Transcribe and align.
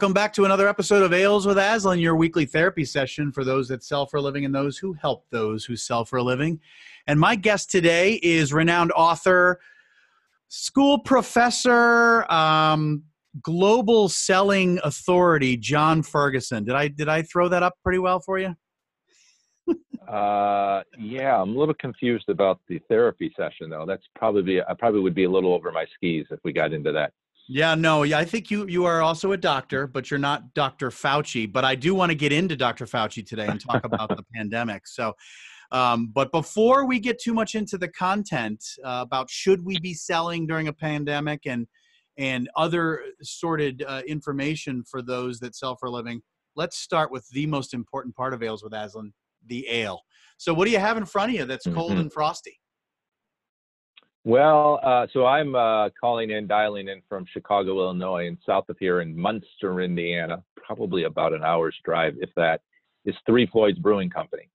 Welcome 0.00 0.14
back 0.14 0.32
to 0.32 0.46
another 0.46 0.66
episode 0.66 1.02
of 1.02 1.12
Ales 1.12 1.46
with 1.46 1.58
Aslan, 1.58 1.98
your 1.98 2.16
weekly 2.16 2.46
therapy 2.46 2.86
session 2.86 3.30
for 3.30 3.44
those 3.44 3.68
that 3.68 3.84
sell 3.84 4.06
for 4.06 4.16
a 4.16 4.22
living 4.22 4.46
and 4.46 4.54
those 4.54 4.78
who 4.78 4.94
help 4.94 5.26
those 5.28 5.66
who 5.66 5.76
sell 5.76 6.06
for 6.06 6.16
a 6.16 6.22
living. 6.22 6.58
And 7.06 7.20
my 7.20 7.36
guest 7.36 7.70
today 7.70 8.14
is 8.22 8.50
renowned 8.50 8.92
author, 8.92 9.60
school 10.48 11.00
professor, 11.00 12.24
um, 12.32 13.02
global 13.42 14.08
selling 14.08 14.80
authority, 14.84 15.58
John 15.58 16.02
Ferguson. 16.02 16.64
Did 16.64 16.76
I 16.76 16.88
did 16.88 17.10
I 17.10 17.20
throw 17.20 17.50
that 17.50 17.62
up 17.62 17.74
pretty 17.82 17.98
well 17.98 18.20
for 18.20 18.38
you? 18.38 18.56
uh, 20.08 20.82
yeah, 20.98 21.42
I'm 21.42 21.54
a 21.54 21.58
little 21.58 21.74
confused 21.74 22.30
about 22.30 22.58
the 22.68 22.80
therapy 22.88 23.34
session 23.36 23.68
though. 23.68 23.84
That's 23.86 24.06
probably 24.14 24.62
I 24.62 24.72
probably 24.72 25.00
would 25.00 25.14
be 25.14 25.24
a 25.24 25.30
little 25.30 25.52
over 25.52 25.70
my 25.70 25.84
skis 25.94 26.24
if 26.30 26.40
we 26.42 26.54
got 26.54 26.72
into 26.72 26.90
that. 26.92 27.12
Yeah, 27.52 27.74
no, 27.74 28.04
yeah, 28.04 28.16
I 28.16 28.24
think 28.24 28.48
you 28.48 28.68
you 28.68 28.84
are 28.84 29.02
also 29.02 29.32
a 29.32 29.36
doctor, 29.36 29.88
but 29.88 30.08
you're 30.08 30.20
not 30.20 30.54
Dr. 30.54 30.90
Fauci. 30.90 31.52
But 31.52 31.64
I 31.64 31.74
do 31.74 31.96
want 31.96 32.10
to 32.10 32.14
get 32.14 32.30
into 32.30 32.54
Dr. 32.54 32.86
Fauci 32.86 33.26
today 33.26 33.48
and 33.48 33.60
talk 33.60 33.84
about 33.84 34.08
the 34.10 34.22
pandemic. 34.36 34.86
So, 34.86 35.16
um, 35.72 36.12
but 36.14 36.30
before 36.30 36.86
we 36.86 37.00
get 37.00 37.20
too 37.20 37.34
much 37.34 37.56
into 37.56 37.76
the 37.76 37.88
content 37.88 38.64
uh, 38.84 39.00
about 39.02 39.30
should 39.30 39.64
we 39.64 39.80
be 39.80 39.94
selling 39.94 40.46
during 40.46 40.68
a 40.68 40.72
pandemic 40.72 41.40
and 41.44 41.66
and 42.16 42.48
other 42.54 43.02
sorted 43.20 43.82
uh, 43.84 44.02
information 44.06 44.84
for 44.88 45.02
those 45.02 45.40
that 45.40 45.56
sell 45.56 45.74
for 45.74 45.86
a 45.86 45.90
living, 45.90 46.22
let's 46.54 46.78
start 46.78 47.10
with 47.10 47.28
the 47.30 47.46
most 47.46 47.74
important 47.74 48.14
part 48.14 48.32
of 48.32 48.44
ales 48.44 48.62
with 48.62 48.74
Aslan, 48.74 49.12
the 49.46 49.66
ale. 49.68 50.02
So, 50.36 50.54
what 50.54 50.66
do 50.66 50.70
you 50.70 50.78
have 50.78 50.96
in 50.96 51.04
front 51.04 51.32
of 51.32 51.34
you 51.36 51.46
that's 51.46 51.66
cold 51.66 51.90
mm-hmm. 51.90 52.02
and 52.02 52.12
frosty? 52.12 52.59
Well, 54.24 54.80
uh, 54.82 55.06
so 55.12 55.24
I'm 55.24 55.54
uh, 55.54 55.88
calling 55.98 56.30
in, 56.30 56.46
dialing 56.46 56.88
in 56.88 57.00
from 57.08 57.24
Chicago, 57.32 57.78
Illinois, 57.78 58.26
and 58.26 58.36
south 58.44 58.68
of 58.68 58.76
here 58.78 59.00
in 59.00 59.16
Munster, 59.16 59.80
Indiana, 59.80 60.42
probably 60.56 61.04
about 61.04 61.32
an 61.32 61.42
hour's 61.42 61.76
drive, 61.84 62.16
if 62.20 62.28
that, 62.36 62.60
is 63.06 63.14
Three 63.24 63.46
Floyds 63.46 63.78
Brewing 63.78 64.10
Company. 64.10 64.48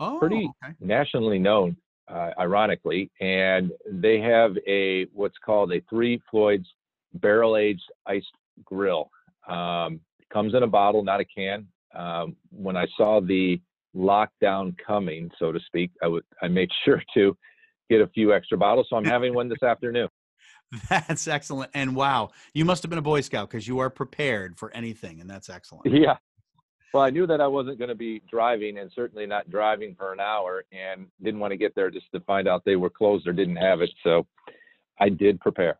Oh, 0.00 0.16
Pretty 0.18 0.48
okay. 0.64 0.74
nationally 0.80 1.38
known, 1.38 1.76
uh, 2.08 2.30
ironically, 2.38 3.10
and 3.20 3.70
they 3.86 4.18
have 4.18 4.56
a 4.66 5.04
what's 5.12 5.38
called 5.44 5.72
a 5.72 5.82
Three 5.90 6.20
Floyds 6.30 6.66
barrel 7.14 7.58
aged 7.58 7.82
iced 8.06 8.32
grill. 8.64 9.10
Um, 9.46 10.00
comes 10.32 10.54
in 10.54 10.62
a 10.62 10.66
bottle, 10.66 11.04
not 11.04 11.20
a 11.20 11.24
can. 11.26 11.66
Um, 11.94 12.34
when 12.50 12.76
I 12.78 12.86
saw 12.96 13.20
the 13.20 13.60
lockdown 13.94 14.74
coming, 14.84 15.30
so 15.38 15.52
to 15.52 15.60
speak, 15.66 15.90
I 16.02 16.06
would 16.06 16.24
I 16.40 16.48
made 16.48 16.70
sure 16.84 17.02
to 17.14 17.36
get 17.90 18.00
a 18.00 18.06
few 18.08 18.32
extra 18.32 18.56
bottles. 18.58 18.86
So 18.90 18.96
I'm 18.96 19.04
having 19.16 19.34
one 19.34 19.48
this 19.48 19.62
afternoon. 19.62 20.08
That's 20.88 21.28
excellent. 21.28 21.70
And 21.74 21.94
wow, 21.94 22.30
you 22.54 22.64
must 22.64 22.82
have 22.82 22.90
been 22.90 22.98
a 22.98 23.02
Boy 23.02 23.20
Scout 23.20 23.50
because 23.50 23.68
you 23.68 23.78
are 23.80 23.90
prepared 23.90 24.56
for 24.56 24.74
anything, 24.74 25.20
and 25.20 25.28
that's 25.28 25.50
excellent. 25.50 25.92
Yeah. 25.92 26.16
Well, 26.92 27.02
I 27.02 27.10
knew 27.10 27.26
that 27.26 27.40
I 27.40 27.46
wasn't 27.46 27.78
going 27.78 27.88
to 27.88 27.94
be 27.94 28.22
driving 28.30 28.78
and 28.78 28.90
certainly 28.94 29.26
not 29.26 29.50
driving 29.50 29.94
for 29.94 30.12
an 30.12 30.20
hour 30.20 30.64
and 30.72 31.06
didn't 31.22 31.40
want 31.40 31.52
to 31.52 31.56
get 31.56 31.74
there 31.74 31.90
just 31.90 32.06
to 32.14 32.20
find 32.20 32.46
out 32.46 32.62
they 32.64 32.76
were 32.76 32.90
closed 32.90 33.26
or 33.26 33.32
didn't 33.32 33.56
have 33.56 33.80
it. 33.80 33.90
So 34.02 34.26
I 35.00 35.08
did 35.08 35.40
prepare. 35.40 35.78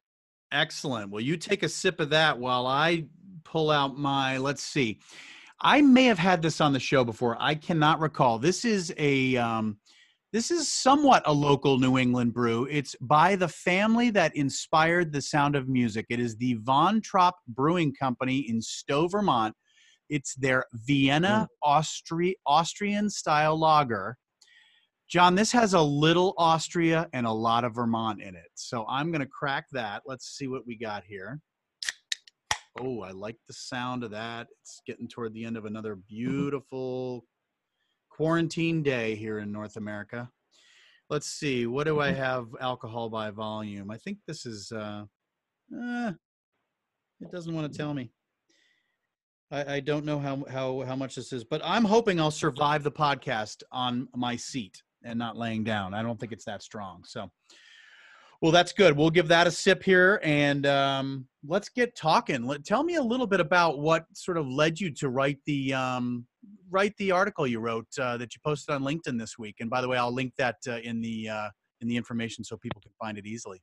Excellent. 0.52 1.10
Well, 1.10 1.20
you 1.20 1.36
take 1.36 1.62
a 1.62 1.68
sip 1.68 2.00
of 2.00 2.10
that 2.10 2.38
while 2.38 2.66
I 2.66 3.04
pull 3.44 3.70
out 3.70 3.98
my, 3.98 4.38
let's 4.38 4.62
see. 4.62 5.00
I 5.60 5.82
may 5.82 6.04
have 6.04 6.18
had 6.18 6.42
this 6.42 6.60
on 6.60 6.72
the 6.72 6.80
show 6.80 7.04
before. 7.04 7.36
I 7.38 7.54
cannot 7.54 8.00
recall. 8.00 8.38
This 8.38 8.64
is 8.64 8.92
a 8.96 9.36
um, 9.36 9.76
this 10.32 10.50
is 10.50 10.72
somewhat 10.72 11.22
a 11.26 11.32
local 11.32 11.78
New 11.78 11.98
England 11.98 12.32
brew. 12.32 12.66
It's 12.70 12.96
by 13.02 13.36
the 13.36 13.48
family 13.48 14.08
that 14.10 14.34
inspired 14.34 15.12
the 15.12 15.20
sound 15.20 15.54
of 15.54 15.68
music. 15.68 16.06
It 16.08 16.20
is 16.20 16.36
the 16.36 16.54
Von 16.62 17.02
Trapp 17.02 17.34
Brewing 17.46 17.94
Company 17.94 18.46
in 18.48 18.62
Stowe, 18.62 19.08
Vermont. 19.08 19.54
It's 20.08 20.34
their 20.34 20.64
Vienna 20.72 21.48
mm. 21.48 21.70
Austri- 21.70 22.34
Austrian 22.46 23.10
style 23.10 23.58
lager. 23.58 24.16
John, 25.08 25.34
this 25.34 25.52
has 25.52 25.74
a 25.74 25.80
little 25.82 26.32
Austria 26.38 27.08
and 27.12 27.26
a 27.26 27.32
lot 27.32 27.64
of 27.64 27.74
Vermont 27.74 28.22
in 28.22 28.34
it. 28.34 28.48
So 28.54 28.86
I'm 28.88 29.12
going 29.12 29.20
to 29.20 29.26
crack 29.26 29.66
that. 29.72 30.02
Let's 30.06 30.38
see 30.38 30.48
what 30.48 30.66
we 30.66 30.78
got 30.78 31.04
here. 31.04 31.40
Oh, 32.80 33.02
I 33.02 33.10
like 33.10 33.36
the 33.48 33.52
sound 33.52 34.02
of 34.02 34.10
that. 34.12 34.46
It's 34.62 34.80
getting 34.86 35.08
toward 35.08 35.34
the 35.34 35.44
end 35.44 35.58
of 35.58 35.66
another 35.66 35.96
mm-hmm. 35.96 36.08
beautiful 36.08 37.26
quarantine 38.16 38.82
day 38.82 39.14
here 39.14 39.38
in 39.38 39.50
North 39.50 39.76
America. 39.76 40.28
Let's 41.08 41.28
see, 41.28 41.66
what 41.66 41.84
do 41.84 42.00
I 42.00 42.10
mm-hmm. 42.10 42.20
have 42.20 42.46
alcohol 42.60 43.08
by 43.08 43.30
volume? 43.30 43.90
I 43.90 43.98
think 43.98 44.18
this 44.26 44.46
is, 44.46 44.70
uh, 44.72 45.04
uh 45.74 46.12
it 47.20 47.30
doesn't 47.30 47.54
want 47.54 47.72
to 47.72 47.78
tell 47.78 47.94
me. 47.94 48.10
I, 49.50 49.76
I 49.76 49.80
don't 49.80 50.04
know 50.04 50.18
how, 50.18 50.44
how, 50.50 50.82
how 50.82 50.96
much 50.96 51.14
this 51.14 51.32
is, 51.32 51.44
but 51.44 51.60
I'm 51.64 51.84
hoping 51.84 52.20
I'll 52.20 52.30
survive 52.30 52.82
the 52.82 52.90
podcast 52.90 53.62
on 53.70 54.08
my 54.14 54.36
seat 54.36 54.82
and 55.04 55.18
not 55.18 55.36
laying 55.36 55.64
down. 55.64 55.94
I 55.94 56.02
don't 56.02 56.18
think 56.18 56.32
it's 56.32 56.44
that 56.44 56.62
strong. 56.62 57.02
So, 57.04 57.30
well, 58.42 58.50
that's 58.50 58.72
good. 58.72 58.96
We'll 58.96 59.10
give 59.10 59.28
that 59.28 59.46
a 59.46 59.52
sip 59.52 59.84
here, 59.84 60.20
and 60.24 60.66
um, 60.66 61.28
let's 61.46 61.68
get 61.68 61.94
talking. 61.94 62.42
Let, 62.44 62.64
tell 62.64 62.82
me 62.82 62.96
a 62.96 63.02
little 63.02 63.28
bit 63.28 63.38
about 63.38 63.78
what 63.78 64.04
sort 64.14 64.36
of 64.36 64.48
led 64.48 64.80
you 64.80 64.90
to 64.94 65.10
write 65.10 65.38
the 65.46 65.72
um, 65.72 66.26
write 66.68 66.92
the 66.96 67.12
article 67.12 67.46
you 67.46 67.60
wrote 67.60 67.86
uh, 68.00 68.16
that 68.16 68.34
you 68.34 68.40
posted 68.44 68.74
on 68.74 68.82
LinkedIn 68.82 69.16
this 69.16 69.38
week. 69.38 69.56
And 69.60 69.70
by 69.70 69.80
the 69.80 69.88
way, 69.88 69.96
I'll 69.96 70.12
link 70.12 70.32
that 70.38 70.56
uh, 70.66 70.78
in 70.78 71.00
the 71.00 71.28
uh, 71.28 71.48
in 71.82 71.86
the 71.86 71.96
information 71.96 72.42
so 72.42 72.56
people 72.56 72.80
can 72.80 72.90
find 73.00 73.16
it 73.16 73.26
easily. 73.26 73.62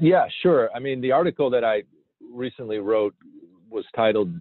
Yeah, 0.00 0.26
sure. 0.40 0.70
I 0.72 0.78
mean, 0.78 1.00
the 1.00 1.10
article 1.10 1.50
that 1.50 1.64
I 1.64 1.82
recently 2.32 2.78
wrote 2.78 3.14
was 3.68 3.84
titled 3.96 4.32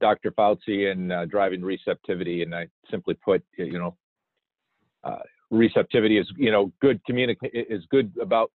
"Dr. 0.00 0.32
Fauci 0.32 0.90
and 0.90 1.12
uh, 1.12 1.26
Driving 1.26 1.62
Receptivity," 1.62 2.42
and 2.42 2.52
I 2.52 2.66
simply 2.90 3.14
put, 3.14 3.44
you 3.56 3.78
know 3.78 3.96
uh, 5.04 5.20
receptivity 5.50 6.18
is 6.18 6.30
you 6.36 6.50
know 6.50 6.72
good 6.80 7.00
communicate 7.04 7.52
is 7.54 7.84
good 7.90 8.12
about 8.20 8.50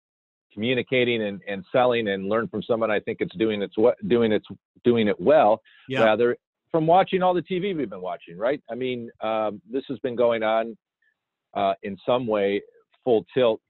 communicating 0.53 1.22
and, 1.22 1.41
and 1.48 1.64
selling 1.72 2.08
and 2.08 2.28
learn 2.28 2.47
from 2.48 2.62
someone. 2.62 2.91
I 2.91 3.00
think 3.00 3.19
it's 3.20 3.34
doing 3.36 3.62
its 3.62 3.76
what 3.76 3.97
doing 4.08 4.32
its 4.32 4.47
doing 4.84 5.08
it 5.08 5.19
well 5.20 5.60
yeah. 5.88 6.03
rather 6.04 6.36
from 6.70 6.86
watching 6.86 7.22
all 7.22 7.34
the 7.34 7.42
TV 7.42 7.76
we've 7.76 7.91
been 7.91 8.03
watching 8.03 8.36
right? 8.36 8.62
I 8.70 8.75
mean 8.75 9.10
um, 9.22 9.60
this 9.70 9.84
has 9.88 9.98
been 10.00 10.16
going 10.16 10.42
on 10.42 10.76
uh, 11.54 11.75
in 11.82 11.97
some 12.04 12.26
way 12.26 12.62
full 13.04 13.24
tilt 13.34 13.60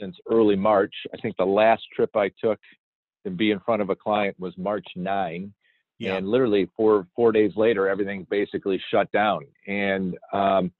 since 0.00 0.16
early 0.30 0.56
March. 0.56 0.94
I 1.12 1.16
think 1.18 1.36
the 1.36 1.44
last 1.44 1.82
trip 1.94 2.16
I 2.16 2.30
took 2.42 2.58
to 3.24 3.30
be 3.30 3.50
in 3.50 3.60
front 3.60 3.82
of 3.82 3.90
a 3.90 3.96
client 3.96 4.36
was 4.38 4.52
March 4.56 4.86
9 4.96 5.52
yeah. 5.98 6.16
and 6.16 6.28
literally 6.28 6.68
four 6.76 7.06
four 7.14 7.32
days 7.32 7.52
later 7.56 7.88
everything 7.88 8.26
basically 8.30 8.80
shut 8.90 9.10
down. 9.12 9.46
And 9.66 10.16
um, 10.32 10.72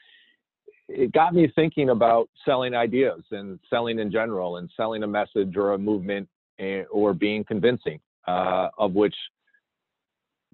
it 0.89 1.13
got 1.13 1.35
me 1.35 1.51
thinking 1.55 1.91
about 1.91 2.29
selling 2.45 2.75
ideas 2.75 3.23
and 3.31 3.59
selling 3.71 3.99
in 3.99 4.11
general 4.11 4.57
and 4.57 4.71
selling 4.77 5.03
a 5.03 5.07
message 5.07 5.57
or 5.57 5.73
a 5.73 5.79
movement 5.79 6.29
or 6.91 7.13
being 7.13 7.45
convincing, 7.45 8.01
uh, 8.29 8.69
of 8.79 8.93
which 8.93 9.15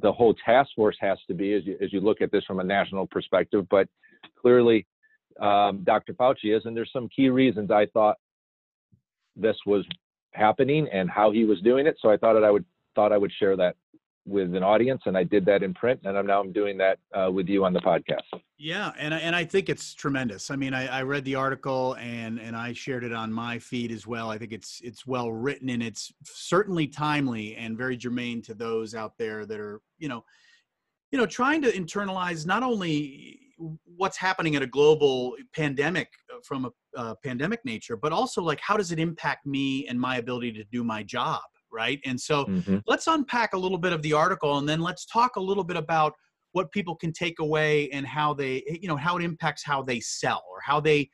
the 0.00 0.10
whole 0.10 0.34
task 0.44 0.70
force 0.76 0.96
has 1.00 1.18
to 1.26 1.34
be 1.34 1.52
as 1.54 1.66
you, 1.66 1.76
as 1.82 1.92
you 1.92 2.00
look 2.00 2.20
at 2.20 2.30
this 2.30 2.44
from 2.44 2.60
a 2.60 2.64
national 2.64 3.06
perspective. 3.06 3.66
But 3.68 3.88
clearly, 4.40 4.86
um, 5.40 5.82
Dr. 5.84 6.14
Fauci 6.14 6.56
is, 6.56 6.64
and 6.64 6.76
there's 6.76 6.92
some 6.92 7.08
key 7.08 7.28
reasons 7.28 7.70
I 7.70 7.86
thought 7.86 8.16
this 9.36 9.56
was 9.66 9.84
happening 10.32 10.88
and 10.92 11.10
how 11.10 11.30
he 11.30 11.44
was 11.44 11.60
doing 11.60 11.86
it. 11.86 11.96
So 12.00 12.10
I 12.10 12.16
thought 12.16 12.34
that 12.34 12.44
I 12.44 12.50
would 12.50 12.64
thought 12.94 13.12
I 13.12 13.18
would 13.18 13.32
share 13.38 13.56
that 13.56 13.76
with 14.28 14.54
an 14.54 14.62
audience, 14.62 15.02
and 15.06 15.16
I 15.16 15.24
did 15.24 15.44
that 15.46 15.62
in 15.62 15.72
print, 15.74 16.00
and 16.04 16.16
I'm 16.16 16.26
now 16.26 16.40
I'm 16.40 16.52
doing 16.52 16.76
that 16.78 16.98
uh, 17.14 17.30
with 17.30 17.48
you 17.48 17.64
on 17.64 17.72
the 17.72 17.80
podcast. 17.80 18.22
Yeah, 18.58 18.92
and 18.98 19.14
and 19.14 19.34
I 19.34 19.44
think 19.44 19.68
it's 19.68 19.94
tremendous. 19.94 20.50
I 20.50 20.56
mean, 20.56 20.74
I, 20.74 20.86
I, 20.86 21.02
read 21.02 21.24
the 21.24 21.34
article 21.34 21.94
and 21.94 22.38
and 22.38 22.54
I 22.54 22.72
shared 22.72 23.04
it 23.04 23.12
on 23.12 23.32
my 23.32 23.58
feed 23.58 23.90
as 23.90 24.06
well. 24.06 24.30
I 24.30 24.38
think 24.38 24.52
it's 24.52 24.80
it's 24.84 25.06
well 25.06 25.32
written 25.32 25.70
and 25.70 25.82
it's 25.82 26.12
certainly 26.24 26.86
timely 26.86 27.56
and 27.56 27.78
very 27.78 27.96
germane 27.96 28.42
to 28.42 28.54
those 28.54 28.94
out 28.94 29.12
there 29.18 29.46
that 29.46 29.58
are 29.58 29.80
you 29.98 30.08
know, 30.08 30.24
you 31.12 31.18
know, 31.18 31.26
trying 31.26 31.62
to 31.62 31.72
internalize 31.72 32.46
not 32.46 32.62
only 32.62 33.40
what's 33.96 34.16
happening 34.16 34.54
at 34.54 34.62
a 34.62 34.66
global 34.66 35.34
pandemic 35.54 36.08
uh, 36.32 36.38
from 36.44 36.66
a 36.66 36.70
uh, 36.96 37.14
pandemic 37.24 37.64
nature, 37.64 37.96
but 37.96 38.12
also 38.12 38.42
like 38.42 38.60
how 38.60 38.76
does 38.76 38.92
it 38.92 38.98
impact 38.98 39.46
me 39.46 39.86
and 39.88 40.00
my 40.00 40.18
ability 40.18 40.52
to 40.52 40.64
do 40.64 40.84
my 40.84 41.02
job 41.02 41.42
right? 41.72 42.00
And 42.04 42.20
so 42.20 42.44
mm-hmm. 42.44 42.78
let's 42.86 43.06
unpack 43.06 43.52
a 43.54 43.58
little 43.58 43.78
bit 43.78 43.92
of 43.92 44.02
the 44.02 44.12
article 44.12 44.58
and 44.58 44.68
then 44.68 44.80
let's 44.80 45.04
talk 45.06 45.36
a 45.36 45.40
little 45.40 45.64
bit 45.64 45.76
about 45.76 46.12
what 46.52 46.72
people 46.72 46.94
can 46.94 47.12
take 47.12 47.38
away 47.38 47.88
and 47.90 48.06
how 48.06 48.34
they 48.34 48.62
you 48.80 48.88
know 48.88 48.96
how 48.96 49.16
it 49.16 49.22
impacts 49.22 49.62
how 49.64 49.82
they 49.82 50.00
sell 50.00 50.44
or 50.50 50.60
how 50.60 50.80
they 50.80 51.08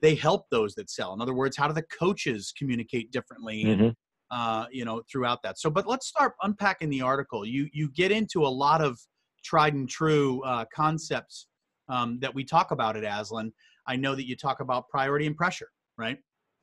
they 0.00 0.14
help 0.14 0.48
those 0.50 0.74
that 0.74 0.90
sell 0.90 1.12
in 1.12 1.20
other 1.20 1.34
words 1.34 1.56
how 1.56 1.66
do 1.66 1.74
the 1.74 1.82
coaches 1.82 2.52
communicate 2.56 3.10
differently 3.10 3.64
mm-hmm. 3.64 3.88
uh, 4.30 4.66
you 4.70 4.84
know 4.84 5.02
throughout 5.10 5.42
that 5.42 5.58
so 5.58 5.68
but 5.68 5.86
let's 5.86 6.06
start 6.06 6.34
unpacking 6.42 6.88
the 6.88 7.00
article 7.00 7.44
you 7.44 7.68
you 7.72 7.90
get 7.90 8.10
into 8.12 8.44
a 8.44 8.48
lot 8.48 8.80
of 8.80 8.98
tried 9.44 9.74
and 9.74 9.88
true 9.88 10.42
uh, 10.44 10.64
concepts 10.74 11.48
um, 11.88 12.18
that 12.20 12.34
we 12.34 12.44
talk 12.44 12.70
about 12.70 12.96
at 12.96 13.04
aslan 13.04 13.52
i 13.86 13.96
know 13.96 14.14
that 14.14 14.26
you 14.26 14.36
talk 14.36 14.60
about 14.60 14.88
priority 14.88 15.26
and 15.26 15.36
pressure 15.36 15.68
right 15.98 16.18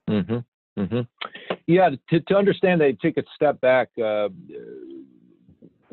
mm-hmm. 0.10 0.40
Mm-hmm. 0.82 1.53
Yeah, 1.68 1.92
to, 2.10 2.20
to 2.20 2.36
understand, 2.36 2.82
they 2.82 2.94
take 2.94 3.18
a 3.18 3.24
step 3.36 3.60
back. 3.62 3.90
Uh, 3.98 4.30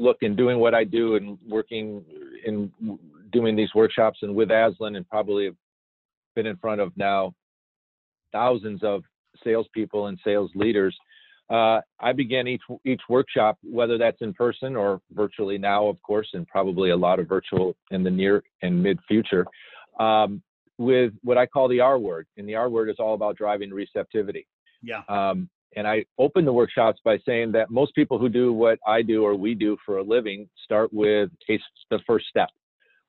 look 0.00 0.19
in 0.22 0.34
doing 0.34 0.58
what 0.58 0.75
I 0.75 0.84
do 0.84 1.17
and 1.17 1.38
working 1.46 2.05
in 2.44 2.72
doing 3.32 3.55
these 3.55 3.72
workshops 3.75 4.20
and 4.22 4.34
with 4.34 4.50
Aslan 4.50 4.96
and 4.96 5.08
probably 5.08 5.44
have 5.44 5.55
been 6.34 6.46
in 6.46 6.56
front 6.56 6.81
of 6.81 6.93
now 6.96 7.34
thousands 8.32 8.82
of 8.82 9.02
salespeople 9.44 10.06
and 10.06 10.19
sales 10.25 10.50
leaders. 10.55 10.96
Uh, 11.50 11.81
I 11.99 12.12
begin 12.12 12.46
each 12.46 12.62
each 12.84 13.00
workshop, 13.08 13.58
whether 13.62 13.99
that's 13.99 14.20
in 14.20 14.32
person 14.32 14.76
or 14.76 15.00
virtually 15.12 15.58
now, 15.58 15.87
of 15.87 16.00
course, 16.02 16.28
and 16.32 16.46
probably 16.46 16.90
a 16.90 16.96
lot 16.96 17.19
of 17.19 17.28
virtual 17.28 17.76
in 17.90 18.05
the 18.05 18.11
near 18.11 18.43
and 18.62 18.81
mid 18.81 18.99
future, 19.08 19.44
um, 19.99 20.43
with 20.78 21.12
what 21.23 21.38
I 21.38 21.46
call 21.46 21.69
the 21.69 21.81
R 21.81 21.99
word. 21.99 22.26
And 22.37 22.49
the 22.49 22.55
R 22.55 22.70
word 22.70 22.88
is 22.88 22.96
all 23.00 23.14
about 23.14 23.37
driving 23.37 23.70
receptivity. 23.70 24.46
Yeah. 24.81 25.02
Um, 25.08 25.50
and 25.76 25.87
I 25.87 26.05
open 26.19 26.44
the 26.44 26.52
workshops 26.52 27.00
by 27.05 27.19
saying 27.26 27.52
that 27.52 27.70
most 27.70 27.94
people 27.94 28.19
who 28.19 28.28
do 28.28 28.52
what 28.52 28.78
I 28.87 29.02
do 29.02 29.25
or 29.25 29.34
we 29.34 29.55
do 29.55 29.76
for 29.84 29.99
a 29.99 30.02
living 30.02 30.49
start 30.64 30.93
with 30.93 31.31
the 31.49 32.00
first 32.06 32.26
step, 32.28 32.50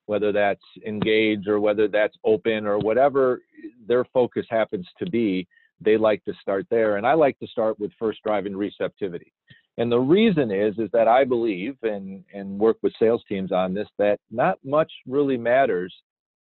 whether 0.05 0.31
that's 0.31 0.61
engage 0.85 1.47
or 1.47 1.59
whether 1.59 1.87
that's 1.87 2.15
open 2.23 2.65
or 2.65 2.77
whatever 2.77 3.41
their 3.87 4.05
focus 4.13 4.45
happens 4.49 4.87
to 4.99 5.09
be. 5.09 5.47
They 5.83 5.97
like 5.97 6.23
to 6.25 6.33
start 6.39 6.67
there, 6.69 6.97
and 6.97 7.07
I 7.07 7.13
like 7.13 7.39
to 7.39 7.47
start 7.47 7.79
with 7.79 7.91
first 7.97 8.19
driving 8.23 8.55
receptivity. 8.55 9.33
And 9.79 9.91
the 9.91 9.99
reason 9.99 10.51
is 10.51 10.77
is 10.77 10.89
that 10.93 11.07
I 11.07 11.23
believe 11.23 11.75
and 11.81 12.23
and 12.33 12.59
work 12.59 12.77
with 12.83 12.93
sales 12.99 13.23
teams 13.27 13.51
on 13.51 13.73
this 13.73 13.87
that 13.97 14.19
not 14.29 14.59
much 14.63 14.91
really 15.07 15.37
matters 15.37 15.91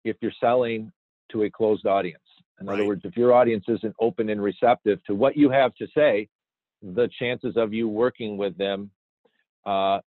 if 0.03 0.17
you're 0.19 0.33
selling 0.41 0.91
to 1.31 1.43
a 1.43 1.49
closed 1.49 1.85
audience. 1.85 2.19
In 2.59 2.67
right. 2.67 2.75
other 2.75 2.85
words, 2.85 3.01
if 3.03 3.17
your 3.17 3.33
audience 3.33 3.65
isn't 3.67 3.95
open 3.99 4.29
and 4.29 4.41
receptive 4.41 5.03
to 5.05 5.15
what 5.15 5.35
you 5.35 5.49
have 5.49 5.73
to 5.75 5.87
say, 5.95 6.27
the 6.81 7.09
chances 7.19 7.57
of 7.57 7.73
you 7.73 7.87
working 7.87 8.37
with 8.37 8.57
them 8.57 8.91
uh, 9.65 9.99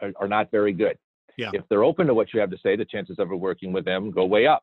are, 0.00 0.12
are, 0.16 0.28
not 0.28 0.50
very 0.50 0.72
good. 0.72 0.96
Yeah. 1.36 1.50
If 1.52 1.64
they're 1.68 1.84
open 1.84 2.06
to 2.06 2.14
what 2.14 2.32
you 2.32 2.40
have 2.40 2.50
to 2.50 2.58
say, 2.62 2.76
the 2.76 2.84
chances 2.84 3.18
of 3.18 3.28
working 3.30 3.72
with 3.72 3.84
them 3.84 4.10
go 4.10 4.24
way 4.24 4.46
up. 4.46 4.62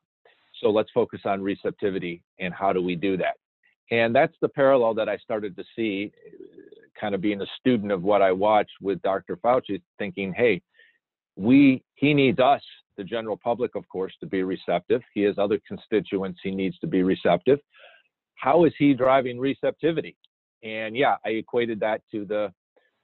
So 0.61 0.69
let's 0.69 0.89
focus 0.93 1.21
on 1.25 1.41
receptivity 1.41 2.23
and 2.39 2.53
how 2.53 2.71
do 2.71 2.81
we 2.81 2.95
do 2.95 3.17
that? 3.17 3.35
And 3.91 4.15
that's 4.15 4.33
the 4.41 4.47
parallel 4.47 4.93
that 4.95 5.09
I 5.09 5.17
started 5.17 5.55
to 5.57 5.63
see, 5.75 6.11
kind 6.99 7.13
of 7.13 7.21
being 7.21 7.41
a 7.41 7.45
student 7.59 7.91
of 7.91 8.03
what 8.03 8.21
I 8.21 8.31
watched 8.31 8.71
with 8.81 9.01
Dr. 9.01 9.37
Fauci, 9.37 9.81
thinking, 9.99 10.33
hey, 10.33 10.61
we 11.35 11.83
he 11.95 12.13
needs 12.13 12.39
us 12.39 12.61
the 12.97 13.03
general 13.03 13.37
public, 13.37 13.75
of 13.75 13.87
course, 13.89 14.13
to 14.19 14.25
be 14.25 14.43
receptive. 14.43 15.01
He 15.13 15.21
has 15.23 15.35
other 15.37 15.59
constituents 15.67 16.39
he 16.43 16.51
needs 16.51 16.77
to 16.79 16.87
be 16.87 17.03
receptive. 17.03 17.59
How 18.35 18.65
is 18.65 18.73
he 18.77 18.93
driving 18.93 19.39
receptivity? 19.39 20.17
And 20.63 20.95
yeah, 20.95 21.15
I 21.25 21.29
equated 21.29 21.79
that 21.81 22.01
to 22.11 22.25
the 22.25 22.53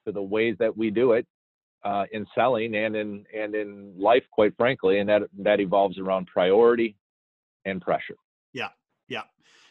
to 0.05 0.11
the 0.11 0.21
ways 0.21 0.55
that 0.59 0.75
we 0.75 0.89
do 0.89 1.11
it 1.13 1.25
uh, 1.83 2.05
in 2.11 2.25
selling 2.35 2.75
and 2.75 2.95
in 2.95 3.25
and 3.35 3.55
in 3.55 3.93
life, 3.97 4.23
quite 4.31 4.55
frankly, 4.57 4.99
and 4.99 5.09
that 5.09 5.23
that 5.39 5.59
evolves 5.59 5.97
around 5.97 6.27
priority 6.27 6.95
and 7.65 7.81
pressure. 7.81 8.15
Yeah, 8.53 8.69
yeah, 9.07 9.23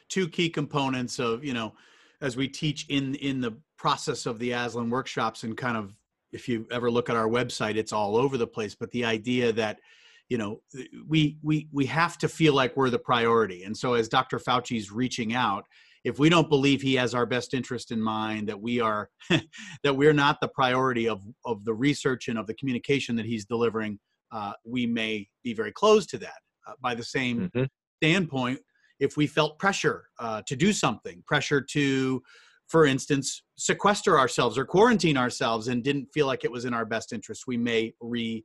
two 0.09 0.29
key 0.29 0.51
components 0.51 1.19
of 1.19 1.45
you 1.45 1.55
know 1.55 1.75
as 2.21 2.37
we 2.37 2.49
teach 2.49 2.87
in 2.89 3.15
in 3.17 3.41
the 3.41 3.57
process 3.77 4.27
of 4.27 4.39
the 4.39 4.53
Aslan 4.53 4.91
workshops 4.91 5.45
and 5.45 5.57
kind 5.57 5.77
of 5.77 5.95
if 6.33 6.49
you 6.49 6.67
ever 6.71 6.91
look 6.91 7.09
at 7.09 7.17
our 7.17 7.29
website, 7.29 7.77
it's 7.77 7.93
all 7.93 8.17
over 8.17 8.37
the 8.37 8.47
place. 8.47 8.75
But 8.75 8.91
the 8.91 9.05
idea 9.05 9.53
that 9.53 9.81
you 10.29 10.39
know 10.39 10.61
we 11.07 11.39
we 11.43 11.69
we 11.73 11.87
have 11.87 12.19
to 12.19 12.29
feel 12.29 12.55
like 12.55 12.77
we're 12.77 12.91
the 12.91 12.99
priority 12.99 13.65
and 13.65 13.77
so 13.77 13.95
as 13.95 14.09
dr 14.09 14.39
fauci's 14.39 14.91
reaching 14.91 15.35
out 15.35 15.65
if 16.05 16.19
we 16.19 16.29
don't 16.29 16.49
believe 16.49 16.81
he 16.81 16.95
has 16.95 17.15
our 17.15 17.27
best 17.27 17.55
interest 17.55 17.91
in 17.91 18.01
mind 18.01 18.49
that 18.49 18.61
we 18.61 18.81
are 18.81 19.11
that 19.83 19.95
we're 19.95 20.13
not 20.13 20.41
the 20.41 20.49
priority 20.49 21.09
of 21.09 21.23
of 21.45 21.65
the 21.65 21.75
research 21.75 22.29
and 22.29 22.39
of 22.39 22.47
the 22.47 22.55
communication 22.55 23.17
that 23.17 23.27
he's 23.27 23.45
delivering 23.45 23.99
uh, 24.31 24.53
we 24.65 24.87
may 24.87 25.27
be 25.43 25.55
very 25.55 25.73
close 25.73 26.07
to 26.07 26.19
that 26.19 26.41
uh, 26.67 26.73
by 26.83 26.95
the 26.95 27.05
same 27.05 27.51
mm-hmm. 27.55 27.65
standpoint 27.97 28.59
if 29.01 29.17
we 29.17 29.27
felt 29.27 29.59
pressure 29.59 30.09
uh, 30.19 30.43
to 30.47 30.55
do 30.55 30.73
something 30.73 31.23
pressure 31.27 31.61
to 31.61 32.23
for 32.69 32.85
instance 32.85 33.43
sequester 33.57 34.19
ourselves 34.19 34.59
or 34.59 34.65
quarantine 34.67 35.17
ourselves 35.17 35.69
and 35.69 35.83
didn't 35.83 36.07
feel 36.13 36.27
like 36.27 36.45
it 36.45 36.53
was 36.53 36.67
in 36.67 36.75
our 36.75 36.85
best 36.85 37.15
interest 37.15 37.45
we 37.47 37.57
may 37.57 37.93
re 38.01 38.45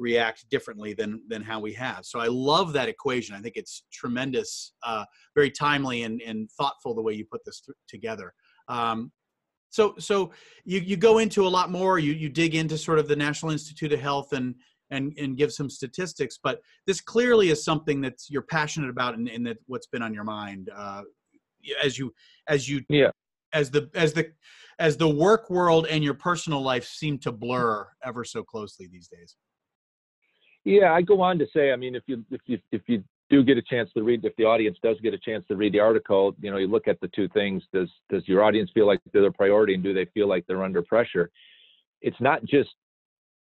react 0.00 0.48
differently 0.48 0.94
than 0.94 1.22
than 1.28 1.42
how 1.42 1.60
we 1.60 1.72
have. 1.74 2.04
So 2.04 2.18
I 2.18 2.26
love 2.26 2.72
that 2.72 2.88
equation. 2.88 3.36
I 3.36 3.40
think 3.40 3.56
it's 3.56 3.84
tremendous, 3.92 4.72
uh, 4.82 5.04
very 5.34 5.50
timely 5.50 6.02
and, 6.02 6.20
and 6.22 6.50
thoughtful 6.52 6.94
the 6.94 7.02
way 7.02 7.12
you 7.12 7.24
put 7.24 7.44
this 7.44 7.60
th- 7.60 7.76
together. 7.86 8.32
Um, 8.68 9.12
so 9.68 9.94
so 9.98 10.32
you 10.64 10.80
you 10.80 10.96
go 10.96 11.18
into 11.18 11.46
a 11.46 11.48
lot 11.48 11.70
more. 11.70 11.98
You 11.98 12.12
you 12.12 12.28
dig 12.28 12.54
into 12.54 12.76
sort 12.76 12.98
of 12.98 13.06
the 13.06 13.16
National 13.16 13.52
Institute 13.52 13.92
of 13.92 14.00
Health 14.00 14.32
and 14.32 14.54
and 14.90 15.12
and 15.18 15.36
give 15.36 15.52
some 15.52 15.70
statistics. 15.70 16.38
But 16.42 16.60
this 16.86 17.00
clearly 17.00 17.50
is 17.50 17.62
something 17.62 18.00
that 18.00 18.14
you're 18.28 18.42
passionate 18.42 18.90
about 18.90 19.14
and, 19.14 19.28
and 19.28 19.46
that 19.46 19.58
what's 19.66 19.86
been 19.86 20.02
on 20.02 20.14
your 20.14 20.24
mind 20.24 20.70
uh, 20.74 21.02
as 21.84 21.98
you 21.98 22.12
as 22.48 22.68
you 22.68 22.80
yeah 22.88 23.10
as 23.52 23.70
the 23.70 23.90
as 23.94 24.12
the 24.12 24.32
as 24.78 24.96
the 24.96 25.08
work 25.08 25.50
world 25.50 25.86
and 25.88 26.02
your 26.02 26.14
personal 26.14 26.62
life 26.62 26.84
seem 26.84 27.18
to 27.18 27.30
blur 27.30 27.86
ever 28.04 28.24
so 28.24 28.42
closely 28.42 28.88
these 28.90 29.08
days. 29.08 29.36
Yeah, 30.64 30.92
I 30.92 31.02
go 31.02 31.20
on 31.22 31.38
to 31.38 31.46
say, 31.54 31.72
I 31.72 31.76
mean, 31.76 31.94
if 31.94 32.02
you 32.06 32.24
if 32.30 32.40
you 32.46 32.58
if 32.72 32.82
you 32.86 33.02
do 33.30 33.42
get 33.44 33.56
a 33.56 33.62
chance 33.62 33.90
to 33.94 34.02
read, 34.02 34.24
if 34.24 34.34
the 34.36 34.44
audience 34.44 34.76
does 34.82 35.00
get 35.00 35.14
a 35.14 35.18
chance 35.18 35.44
to 35.48 35.56
read 35.56 35.72
the 35.72 35.80
article, 35.80 36.34
you 36.40 36.50
know, 36.50 36.58
you 36.58 36.66
look 36.66 36.88
at 36.88 37.00
the 37.00 37.08
two 37.08 37.28
things. 37.28 37.62
Does 37.72 37.88
does 38.10 38.22
your 38.26 38.42
audience 38.42 38.70
feel 38.74 38.86
like 38.86 39.00
they're 39.12 39.22
the 39.22 39.30
priority, 39.30 39.74
and 39.74 39.82
do 39.82 39.94
they 39.94 40.06
feel 40.06 40.28
like 40.28 40.46
they're 40.46 40.64
under 40.64 40.82
pressure? 40.82 41.30
It's 42.02 42.20
not 42.20 42.44
just 42.44 42.70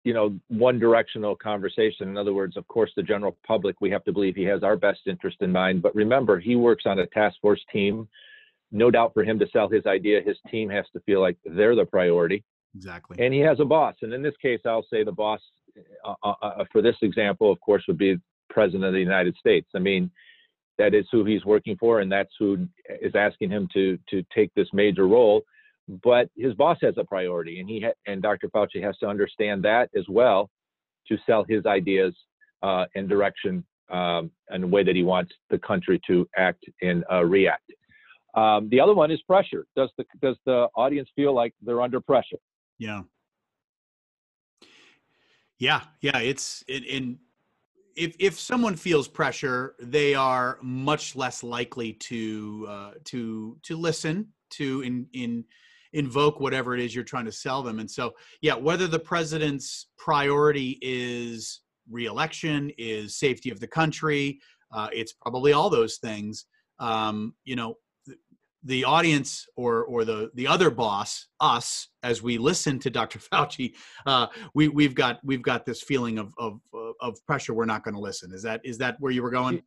you 0.03 0.13
know 0.13 0.37
one 0.47 0.79
directional 0.79 1.35
conversation 1.35 2.07
in 2.07 2.17
other 2.17 2.33
words 2.33 2.55
of 2.55 2.67
course 2.67 2.91
the 2.95 3.03
general 3.03 3.37
public 3.45 3.75
we 3.81 3.89
have 3.89 4.03
to 4.05 4.13
believe 4.13 4.35
he 4.35 4.43
has 4.43 4.63
our 4.63 4.77
best 4.77 5.01
interest 5.07 5.37
in 5.41 5.51
mind 5.51 5.81
but 5.81 5.93
remember 5.93 6.39
he 6.39 6.55
works 6.55 6.83
on 6.85 6.99
a 6.99 7.07
task 7.07 7.35
force 7.41 7.61
team 7.71 8.07
no 8.71 8.89
doubt 8.89 9.13
for 9.13 9.23
him 9.23 9.37
to 9.37 9.45
sell 9.51 9.67
his 9.67 9.85
idea 9.85 10.21
his 10.21 10.37
team 10.49 10.69
has 10.69 10.85
to 10.93 10.99
feel 11.01 11.19
like 11.21 11.37
they're 11.45 11.75
the 11.75 11.85
priority 11.85 12.43
exactly 12.75 13.17
and 13.23 13.33
he 13.33 13.39
has 13.39 13.59
a 13.59 13.65
boss 13.65 13.95
and 14.01 14.13
in 14.13 14.21
this 14.21 14.35
case 14.41 14.61
i'll 14.65 14.85
say 14.89 15.03
the 15.03 15.11
boss 15.11 15.41
uh, 16.05 16.13
uh, 16.23 16.33
uh, 16.41 16.63
for 16.71 16.81
this 16.81 16.95
example, 17.01 17.51
of 17.51 17.59
course, 17.61 17.83
would 17.87 17.97
be 17.97 18.17
President 18.49 18.83
of 18.83 18.93
the 18.93 18.99
United 18.99 19.35
States. 19.37 19.67
I 19.75 19.79
mean, 19.79 20.11
that 20.77 20.93
is 20.93 21.05
who 21.11 21.25
he's 21.25 21.45
working 21.45 21.75
for, 21.77 21.99
and 21.99 22.11
that's 22.11 22.33
who 22.39 22.67
is 23.01 23.13
asking 23.15 23.49
him 23.51 23.67
to 23.73 23.97
to 24.09 24.23
take 24.33 24.53
this 24.55 24.67
major 24.73 25.07
role. 25.07 25.41
But 26.03 26.29
his 26.37 26.53
boss 26.53 26.77
has 26.81 26.95
a 26.97 27.03
priority, 27.03 27.59
and 27.59 27.69
he 27.69 27.81
ha- 27.81 27.93
and 28.07 28.21
Dr. 28.21 28.47
Fauci 28.49 28.81
has 28.81 28.97
to 28.99 29.07
understand 29.07 29.63
that 29.63 29.89
as 29.95 30.05
well 30.07 30.49
to 31.07 31.17
sell 31.25 31.43
his 31.47 31.65
ideas 31.65 32.15
uh, 32.61 32.85
and 32.95 33.09
direction 33.09 33.65
um, 33.91 34.31
and 34.49 34.63
the 34.63 34.67
way 34.67 34.83
that 34.83 34.95
he 34.95 35.03
wants 35.03 35.33
the 35.49 35.57
country 35.59 35.99
to 36.07 36.27
act 36.37 36.63
and 36.81 37.03
uh, 37.11 37.23
react. 37.23 37.71
Um, 38.35 38.69
the 38.69 38.79
other 38.79 38.93
one 38.93 39.11
is 39.11 39.21
pressure. 39.23 39.65
Does 39.75 39.89
the 39.97 40.05
does 40.21 40.37
the 40.45 40.67
audience 40.75 41.09
feel 41.15 41.33
like 41.33 41.53
they're 41.61 41.81
under 41.81 41.99
pressure? 41.99 42.37
Yeah. 42.77 43.01
Yeah, 45.59 45.81
yeah, 46.01 46.19
it's 46.19 46.63
in, 46.67 46.83
in 46.85 47.19
if 47.95 48.15
if 48.17 48.39
someone 48.39 48.75
feels 48.75 49.07
pressure, 49.07 49.75
they 49.81 50.15
are 50.15 50.57
much 50.61 51.15
less 51.15 51.43
likely 51.43 51.93
to 51.93 52.65
uh, 52.69 52.91
to 53.05 53.57
to 53.63 53.77
listen 53.77 54.29
to 54.51 54.81
in 54.81 55.05
in 55.13 55.43
invoke 55.93 56.39
whatever 56.39 56.75
it 56.75 56.79
is 56.79 56.95
you're 56.95 57.03
trying 57.03 57.25
to 57.25 57.31
sell 57.31 57.61
them. 57.63 57.79
And 57.79 57.89
so, 57.89 58.13
yeah, 58.41 58.53
whether 58.53 58.87
the 58.87 58.99
president's 58.99 59.87
priority 59.97 60.77
is 60.81 61.61
reelection, 61.89 62.71
is 62.77 63.17
safety 63.17 63.49
of 63.49 63.59
the 63.59 63.67
country, 63.67 64.39
uh, 64.71 64.87
it's 64.93 65.13
probably 65.13 65.51
all 65.51 65.69
those 65.69 65.97
things. 65.97 66.45
Um, 66.79 67.33
you 67.43 67.55
know, 67.55 67.75
the 68.63 68.83
audience 68.83 69.47
or 69.55 69.83
or 69.85 70.03
the 70.03 70.29
the 70.33 70.45
other 70.45 70.69
boss 70.69 71.27
us 71.39 71.87
as 72.03 72.21
we 72.21 72.37
listen 72.37 72.77
to 72.79 72.89
dr 72.89 73.17
fauci 73.31 73.73
uh, 74.05 74.27
we 74.53 74.67
we've 74.67 74.95
got 74.95 75.19
we've 75.23 75.41
got 75.41 75.65
this 75.65 75.81
feeling 75.81 76.17
of 76.17 76.33
of 76.37 76.59
of 77.01 77.25
pressure 77.25 77.53
we're 77.53 77.65
not 77.65 77.83
going 77.83 77.95
to 77.95 78.01
listen 78.01 78.33
is 78.33 78.43
that 78.43 78.61
is 78.63 78.77
that 78.77 78.95
where 78.99 79.11
you 79.11 79.23
were 79.23 79.29
going 79.29 79.61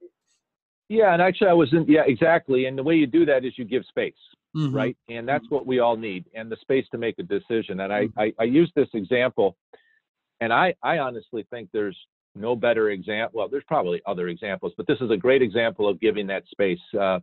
yeah 0.88 1.12
and 1.12 1.22
actually 1.22 1.49
i 1.49 1.52
was 1.52 1.72
in 1.72 1.84
yeah 1.88 2.02
exactly 2.06 2.66
and 2.66 2.76
the 2.76 2.82
way 2.82 2.94
you 2.94 3.06
do 3.06 3.25
that 3.25 3.44
is 3.44 3.54
you 3.56 3.64
give 3.64 3.84
space 3.87 4.14
mm-hmm. 4.56 4.75
right 4.75 4.96
and 5.08 5.26
that's 5.26 5.49
what 5.49 5.66
we 5.66 5.78
all 5.78 5.96
need 5.96 6.25
and 6.34 6.50
the 6.50 6.56
space 6.61 6.84
to 6.90 6.99
make 6.99 7.18
a 7.18 7.22
decision 7.22 7.80
and 7.80 7.92
I, 7.92 8.06
mm-hmm. 8.06 8.20
I 8.20 8.32
i 8.40 8.44
use 8.44 8.70
this 8.76 8.88
example 8.92 9.56
and 10.40 10.52
i 10.52 10.75
i 10.82 10.99
honestly 10.99 11.46
think 11.50 11.70
there's 11.72 11.99
no 12.34 12.54
better 12.54 12.90
example 12.90 13.38
well 13.38 13.49
there's 13.49 13.64
probably 13.66 14.02
other 14.06 14.28
examples 14.28 14.72
but 14.76 14.87
this 14.87 14.99
is 15.00 15.11
a 15.11 15.16
great 15.16 15.40
example 15.40 15.88
of 15.88 15.99
giving 16.00 16.26
that 16.26 16.44
space 16.50 16.80
uh, 17.00 17.18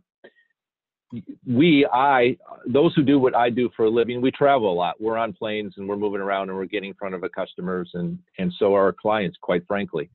we, 1.46 1.86
I, 1.92 2.36
those 2.66 2.94
who 2.94 3.02
do 3.02 3.18
what 3.18 3.34
I 3.34 3.50
do 3.50 3.70
for 3.76 3.86
a 3.86 3.90
living, 3.90 4.20
we 4.20 4.30
travel 4.30 4.72
a 4.72 4.74
lot. 4.74 5.00
We're 5.00 5.16
on 5.16 5.32
planes 5.32 5.74
and 5.76 5.88
we're 5.88 5.96
moving 5.96 6.20
around 6.20 6.48
and 6.48 6.56
we're 6.56 6.66
getting 6.66 6.90
in 6.90 6.94
front 6.94 7.14
of 7.14 7.22
our 7.22 7.28
customers 7.28 7.90
and, 7.94 8.18
and 8.38 8.52
so 8.58 8.74
are 8.74 8.84
our 8.84 8.92
clients, 8.92 9.36
quite 9.40 9.66
frankly. 9.66 10.10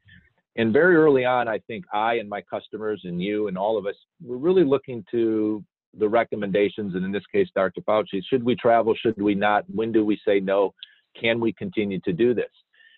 And 0.55 0.71
very 0.71 0.95
early 0.95 1.25
on, 1.25 1.47
I 1.47 1.59
think 1.59 1.85
I 1.93 2.15
and 2.15 2.29
my 2.29 2.41
customers 2.41 3.01
and 3.03 3.21
you 3.21 3.47
and 3.47 3.57
all 3.57 3.77
of 3.77 3.85
us, 3.85 3.95
we're 4.23 4.37
really 4.37 4.63
looking 4.63 5.03
to 5.11 5.63
the 5.97 6.07
recommendations, 6.07 6.95
and 6.95 7.05
in 7.05 7.11
this 7.11 7.25
case, 7.31 7.47
Dr. 7.55 7.81
Fauci, 7.81 8.21
should 8.29 8.43
we 8.43 8.55
travel? 8.55 8.93
Should 8.95 9.21
we 9.21 9.35
not? 9.35 9.63
When 9.73 9.91
do 9.91 10.05
we 10.05 10.19
say 10.27 10.39
no? 10.39 10.73
Can 11.19 11.39
we 11.39 11.53
continue 11.53 11.99
to 12.01 12.13
do 12.13 12.33
this? 12.33 12.51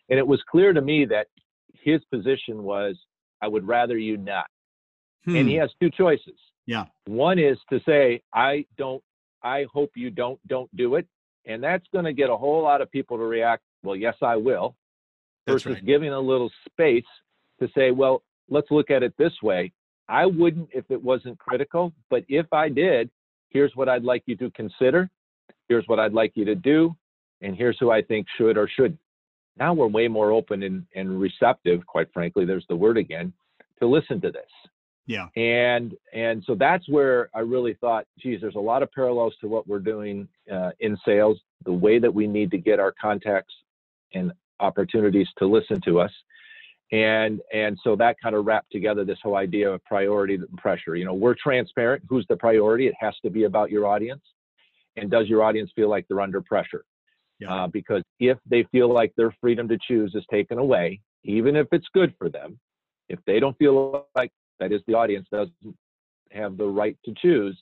And 0.10 0.18
it 0.18 0.26
was 0.26 0.42
clear 0.50 0.74
to 0.74 0.82
me 0.82 1.06
that 1.06 1.28
his 1.74 2.02
position 2.12 2.64
was, 2.64 2.96
I 3.42 3.48
would 3.48 3.68
rather 3.68 3.98
you 3.98 4.18
not. 4.18 4.48
Hmm. 5.26 5.36
And 5.36 5.50
he 5.50 5.56
has 5.56 5.70
two 5.80 5.92
choices. 5.92 6.40
Yeah. 6.68 6.86
One 7.06 7.40
is 7.40 7.58
to 7.72 7.80
say, 7.86 8.22
I 8.34 8.66
don't, 8.78 9.02
I 9.42 9.66
hope 9.74 9.92
you 9.96 10.12
don't, 10.12 10.40
don't 10.48 10.74
do 10.76 10.96
it. 10.96 11.08
And 11.46 11.64
that's 11.64 11.86
going 11.94 12.06
to 12.06 12.14
get 12.14 12.30
a 12.30 12.36
whole 12.36 12.62
lot 12.62 12.82
of 12.82 12.92
people 12.92 13.18
to 13.18 13.24
react, 13.24 13.64
well, 13.84 13.96
yes, 13.96 14.16
I 14.22 14.36
will, 14.36 14.76
That's 15.46 15.64
versus 15.64 15.78
right. 15.78 15.86
giving 15.86 16.12
a 16.12 16.20
little 16.20 16.52
space 16.70 17.06
to 17.62 17.70
say, 17.74 17.92
well, 17.92 18.22
let's 18.50 18.70
look 18.70 18.92
at 18.92 19.02
it 19.02 19.14
this 19.18 19.34
way. 19.42 19.72
I 20.10 20.26
wouldn't 20.26 20.70
if 20.74 20.86
it 20.90 21.02
wasn't 21.02 21.40
critical, 21.40 21.94
but 22.10 22.24
if 22.28 22.52
I 22.52 22.70
did, 22.70 23.10
here's 23.50 23.76
what 23.76 23.90
I'd 23.90 24.04
like 24.04 24.24
you 24.26 24.36
to 24.38 24.52
consider. 24.52 25.10
Here's 25.70 25.88
what 25.88 26.00
I'd 26.00 26.14
like 26.14 26.34
you 26.36 26.46
to 26.46 26.56
do. 26.56 26.96
And 27.42 27.56
here's 27.56 27.78
who 27.80 27.92
I 27.92 28.02
think 28.02 28.28
should 28.38 28.58
or 28.58 28.68
shouldn't. 28.68 29.00
Now 29.58 29.74
we're 29.74 29.88
way 29.88 30.08
more 30.08 30.32
open 30.32 30.64
and, 30.64 30.86
and 30.96 31.20
receptive, 31.20 31.86
quite 31.86 32.12
frankly, 32.14 32.46
there's 32.46 32.66
the 32.68 32.76
word 32.76 32.98
again, 32.98 33.34
to 33.80 33.88
listen 33.88 34.20
to 34.22 34.32
this. 34.32 34.50
Yeah. 35.08 35.28
And 35.38 35.96
and 36.14 36.44
so 36.46 36.54
that's 36.54 36.88
where 36.90 37.30
I 37.34 37.40
really 37.40 37.76
thought, 37.76 38.06
geez, 38.20 38.42
there's 38.42 38.56
a 38.56 38.60
lot 38.60 38.84
of 38.84 38.92
parallels 38.92 39.34
to 39.42 39.48
what 39.48 39.66
we're 39.68 39.80
doing 39.80 40.28
uh, 40.52 40.72
in 40.82 40.98
sales, 41.06 41.40
the 41.66 41.72
way 41.74 41.98
that 41.98 42.14
we 42.14 42.28
need 42.28 42.52
to 42.52 42.58
get 42.58 42.80
our 42.80 42.94
contacts 43.02 43.54
and 44.14 44.34
opportunities 44.60 45.28
to 45.40 45.48
listen 45.48 45.80
to 45.86 46.02
us. 46.02 46.12
And 46.92 47.42
and 47.54 47.78
so 47.84 47.96
that 47.96 48.18
kind 48.22 48.36
of 48.36 48.46
wrapped 48.46 48.72
together 48.72 49.06
this 49.06 49.18
whole 49.24 49.38
idea 49.38 49.72
of 49.72 49.84
priority 49.86 50.36
and 50.36 50.58
pressure. 50.58 50.96
You 50.98 51.06
know, 51.06 51.14
we're 51.14 51.36
transparent. 51.42 52.04
Who's 52.10 52.26
the 52.30 52.36
priority? 52.36 52.88
It 52.88 52.96
has 53.00 53.16
to 53.24 53.30
be 53.30 53.46
about 53.46 53.72
your 53.72 53.86
audience. 53.88 54.22
And 54.98 55.10
does 55.10 55.28
your 55.28 55.42
audience 55.44 55.72
feel 55.76 55.90
like 55.90 56.06
they're 56.08 56.22
under 56.22 56.42
pressure? 56.42 56.84
Yeah. 57.40 57.54
Uh, 57.54 57.68
because 57.68 58.04
if 58.20 58.38
they 58.50 58.64
feel 58.72 58.92
like 58.92 59.14
their 59.16 59.34
freedom 59.40 59.68
to 59.70 59.78
choose 59.88 60.16
is 60.16 60.26
taken 60.30 60.58
away, 60.58 61.00
even 61.24 61.56
if 61.56 61.68
it's 61.72 61.88
good 61.94 62.14
for 62.18 62.30
them, 62.30 62.60
if 63.10 63.20
they 63.26 63.40
don't 63.40 63.58
feel 63.58 64.08
like 64.16 64.32
that 64.60 64.72
is 64.72 64.82
the 64.88 64.94
audience 64.94 65.28
doesn't 65.32 65.54
have 66.32 66.58
the 66.58 66.66
right 66.66 66.98
to 67.06 67.14
choose, 67.22 67.62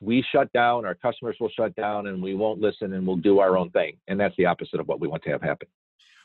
we 0.00 0.24
shut 0.32 0.52
down, 0.52 0.84
our 0.84 0.94
customers 0.94 1.36
will 1.40 1.50
shut 1.50 1.74
down, 1.74 2.06
and 2.06 2.22
we 2.22 2.34
won't 2.34 2.60
listen 2.60 2.92
and 2.92 3.06
we'll 3.06 3.16
do 3.16 3.40
our 3.40 3.56
own 3.56 3.70
thing. 3.70 3.96
And 4.06 4.18
that's 4.18 4.34
the 4.36 4.46
opposite 4.46 4.80
of 4.80 4.86
what 4.86 5.00
we 5.00 5.08
want 5.08 5.22
to 5.24 5.30
have 5.30 5.42
happen. 5.42 5.68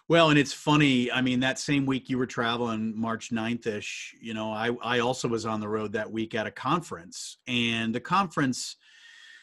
Well, 0.10 0.30
and 0.30 0.38
it's 0.38 0.54
funny. 0.54 1.12
I 1.12 1.22
mean, 1.22 1.40
that 1.40 1.58
same 1.58 1.86
week 1.86 2.10
you 2.10 2.18
were 2.18 2.26
traveling, 2.26 2.94
March 2.96 3.32
9th 3.32 3.66
ish, 3.66 4.16
you 4.22 4.34
know, 4.34 4.52
I, 4.52 4.72
I 4.84 5.00
also 5.00 5.28
was 5.28 5.46
on 5.46 5.62
the 5.62 5.68
road 5.68 5.94
that 5.94 6.12
week 6.12 6.36
at 6.36 6.46
a 6.46 6.52
conference. 6.52 7.38
And 7.48 7.96
the 7.96 8.02
conference, 8.02 8.76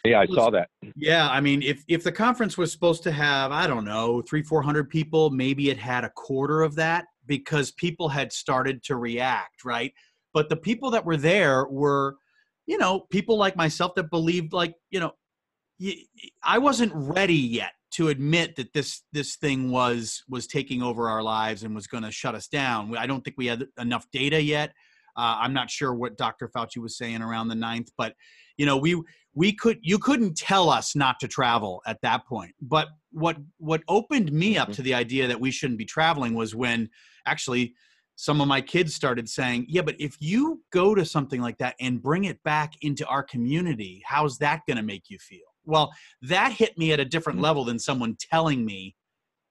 Yeah, 0.04 0.20
I 0.20 0.26
saw 0.26 0.50
that. 0.50 0.68
yeah, 0.94 1.30
I 1.30 1.40
mean, 1.40 1.62
if, 1.62 1.82
if 1.88 2.04
the 2.04 2.12
conference 2.12 2.58
was 2.58 2.70
supposed 2.70 3.02
to 3.04 3.10
have, 3.10 3.52
I 3.52 3.66
don't 3.66 3.86
know, 3.86 4.20
three, 4.20 4.42
400 4.42 4.90
people, 4.90 5.30
maybe 5.30 5.70
it 5.70 5.78
had 5.78 6.04
a 6.04 6.10
quarter 6.10 6.60
of 6.60 6.74
that 6.76 7.06
because 7.26 7.70
people 7.70 8.10
had 8.10 8.30
started 8.30 8.82
to 8.84 8.96
react, 8.96 9.64
right? 9.64 9.94
But 10.32 10.48
the 10.48 10.56
people 10.56 10.90
that 10.92 11.04
were 11.04 11.16
there 11.16 11.66
were, 11.66 12.16
you 12.66 12.78
know, 12.78 13.00
people 13.10 13.36
like 13.36 13.56
myself 13.56 13.94
that 13.96 14.10
believed, 14.10 14.52
like, 14.52 14.74
you 14.90 15.00
know, 15.00 15.12
i 16.42 16.58
wasn't 16.58 16.92
ready 16.94 17.32
yet 17.34 17.72
to 17.90 18.08
admit 18.08 18.54
that 18.56 18.72
this 18.74 19.02
this 19.12 19.36
thing 19.36 19.70
was 19.70 20.22
was 20.28 20.46
taking 20.46 20.82
over 20.82 21.08
our 21.08 21.22
lives 21.22 21.62
and 21.62 21.74
was 21.74 21.86
going 21.86 22.04
to 22.04 22.10
shut 22.10 22.34
us 22.34 22.48
down. 22.48 22.94
I 22.96 23.06
don't 23.06 23.22
think 23.24 23.36
we 23.38 23.46
had 23.46 23.66
enough 23.78 24.06
data 24.12 24.40
yet. 24.42 24.70
Uh, 25.16 25.38
I'm 25.40 25.54
not 25.54 25.70
sure 25.70 25.94
what 25.94 26.18
Dr. 26.18 26.48
Fauci 26.54 26.76
was 26.78 26.96
saying 26.98 27.22
around 27.22 27.48
the 27.48 27.54
ninth 27.54 27.88
but 27.96 28.14
you 28.58 28.66
know, 28.66 28.76
we 28.76 29.02
we 29.34 29.52
could 29.54 29.78
you 29.80 29.98
couldn't 29.98 30.36
tell 30.36 30.68
us 30.68 30.94
not 30.94 31.18
to 31.20 31.28
travel 31.28 31.80
at 31.86 31.98
that 32.02 32.26
point. 32.26 32.54
But 32.60 32.88
what 33.10 33.38
what 33.56 33.82
opened 33.88 34.30
me 34.32 34.58
up 34.58 34.68
Mhm. 34.68 34.74
to 34.74 34.82
the 34.82 34.92
idea 34.94 35.26
that 35.28 35.40
we 35.40 35.50
shouldn't 35.50 35.78
be 35.78 35.86
traveling 35.86 36.34
was 36.34 36.54
when 36.54 36.90
actually 37.26 37.74
some 38.20 38.42
of 38.42 38.48
my 38.48 38.60
kids 38.60 38.94
started 38.94 39.30
saying, 39.30 39.64
"Yeah, 39.66 39.80
but 39.80 39.96
if 39.98 40.14
you 40.20 40.62
go 40.70 40.94
to 40.94 41.06
something 41.06 41.40
like 41.40 41.56
that 41.56 41.74
and 41.80 42.02
bring 42.02 42.24
it 42.24 42.42
back 42.42 42.74
into 42.82 43.06
our 43.06 43.22
community, 43.22 44.02
how's 44.04 44.36
that 44.38 44.60
going 44.66 44.76
to 44.76 44.82
make 44.82 45.08
you 45.08 45.18
feel?" 45.18 45.46
Well, 45.64 45.90
that 46.20 46.52
hit 46.52 46.76
me 46.76 46.92
at 46.92 47.00
a 47.00 47.04
different 47.06 47.38
Mhm. 47.38 47.42
level 47.42 47.64
than 47.64 47.78
someone 47.78 48.16
telling 48.16 48.66
me 48.66 48.94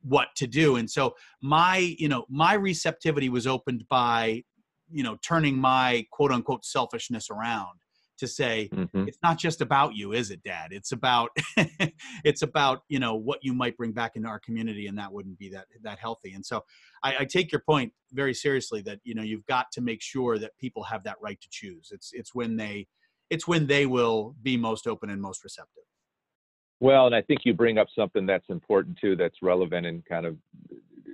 what 0.01 0.27
to 0.35 0.45
do. 0.45 0.75
And 0.75 0.89
so 0.89 1.15
my, 1.41 1.77
you 1.77 2.07
know, 2.07 2.27
my 2.29 2.53
receptivity 2.53 3.27
was 3.27 3.47
opened 3.47 3.87
by, 3.89 4.43
you 4.91 5.01
know, 5.01 5.17
turning 5.23 5.57
my 5.57 6.05
quote 6.11 6.31
unquote 6.31 6.63
selfishness 6.63 7.31
around 7.31 7.78
to 8.19 8.27
say, 8.27 8.69
Mhm. 8.71 9.07
it's 9.07 9.17
not 9.23 9.37
just 9.37 9.61
about 9.61 9.95
you, 9.95 10.13
is 10.13 10.29
it, 10.31 10.43
Dad? 10.43 10.71
It's 10.71 10.91
about 10.91 11.31
it's 12.23 12.41
about 12.41 12.83
you 12.87 12.99
know 12.99 13.15
what 13.15 13.39
you 13.41 13.53
might 13.53 13.75
bring 13.77 13.91
back 13.91 14.15
into 14.15 14.29
our 14.29 14.39
community, 14.39 14.87
and 14.87 14.97
that 14.97 15.11
wouldn't 15.11 15.39
be 15.39 15.49
that 15.49 15.67
that 15.81 15.99
healthy. 15.99 16.33
And 16.33 16.45
so 16.45 16.63
I, 17.03 17.17
I 17.19 17.25
take 17.25 17.51
your 17.51 17.61
point 17.61 17.93
very 18.11 18.33
seriously 18.33 18.81
that 18.83 18.99
you 19.03 19.15
know 19.15 19.23
you've 19.23 19.45
got 19.45 19.71
to 19.73 19.81
make 19.81 20.01
sure 20.01 20.37
that 20.37 20.57
people 20.57 20.83
have 20.83 21.03
that 21.03 21.17
right 21.21 21.39
to 21.41 21.47
choose. 21.49 21.89
It's 21.91 22.11
it's 22.13 22.35
when 22.35 22.55
they 22.55 22.87
it's 23.29 23.47
when 23.47 23.67
they 23.67 23.85
will 23.85 24.35
be 24.41 24.57
most 24.57 24.87
open 24.87 25.09
and 25.09 25.21
most 25.21 25.43
receptive. 25.43 25.83
Well, 26.79 27.07
and 27.07 27.15
I 27.15 27.21
think 27.21 27.41
you 27.43 27.53
bring 27.53 27.77
up 27.77 27.87
something 27.93 28.25
that's 28.25 28.49
important 28.49 28.97
too, 28.99 29.15
that's 29.15 29.35
relevant 29.41 29.85
and 29.85 30.05
kind 30.05 30.25
of 30.25 30.37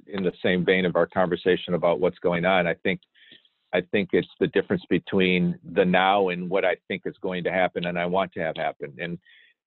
in 0.07 0.23
the 0.23 0.31
same 0.43 0.63
vein 0.63 0.85
of 0.85 0.95
our 0.95 1.07
conversation 1.07 1.73
about 1.73 1.99
what's 1.99 2.19
going 2.19 2.45
on. 2.45 2.67
I 2.67 2.75
think, 2.75 3.01
I 3.75 3.81
think 3.91 4.11
it's 4.13 4.29
the 4.39 4.47
difference 4.47 4.83
between 4.89 5.59
the 5.73 5.83
now 5.83 6.29
and 6.29 6.49
what 6.49 6.63
I 6.63 6.77
think 6.87 7.01
is 7.03 7.15
going 7.21 7.43
to 7.43 7.51
happen 7.51 7.87
and 7.87 7.99
I 7.99 8.05
want 8.05 8.31
to 8.33 8.39
have 8.39 8.55
happen. 8.55 8.93
And 8.97 9.19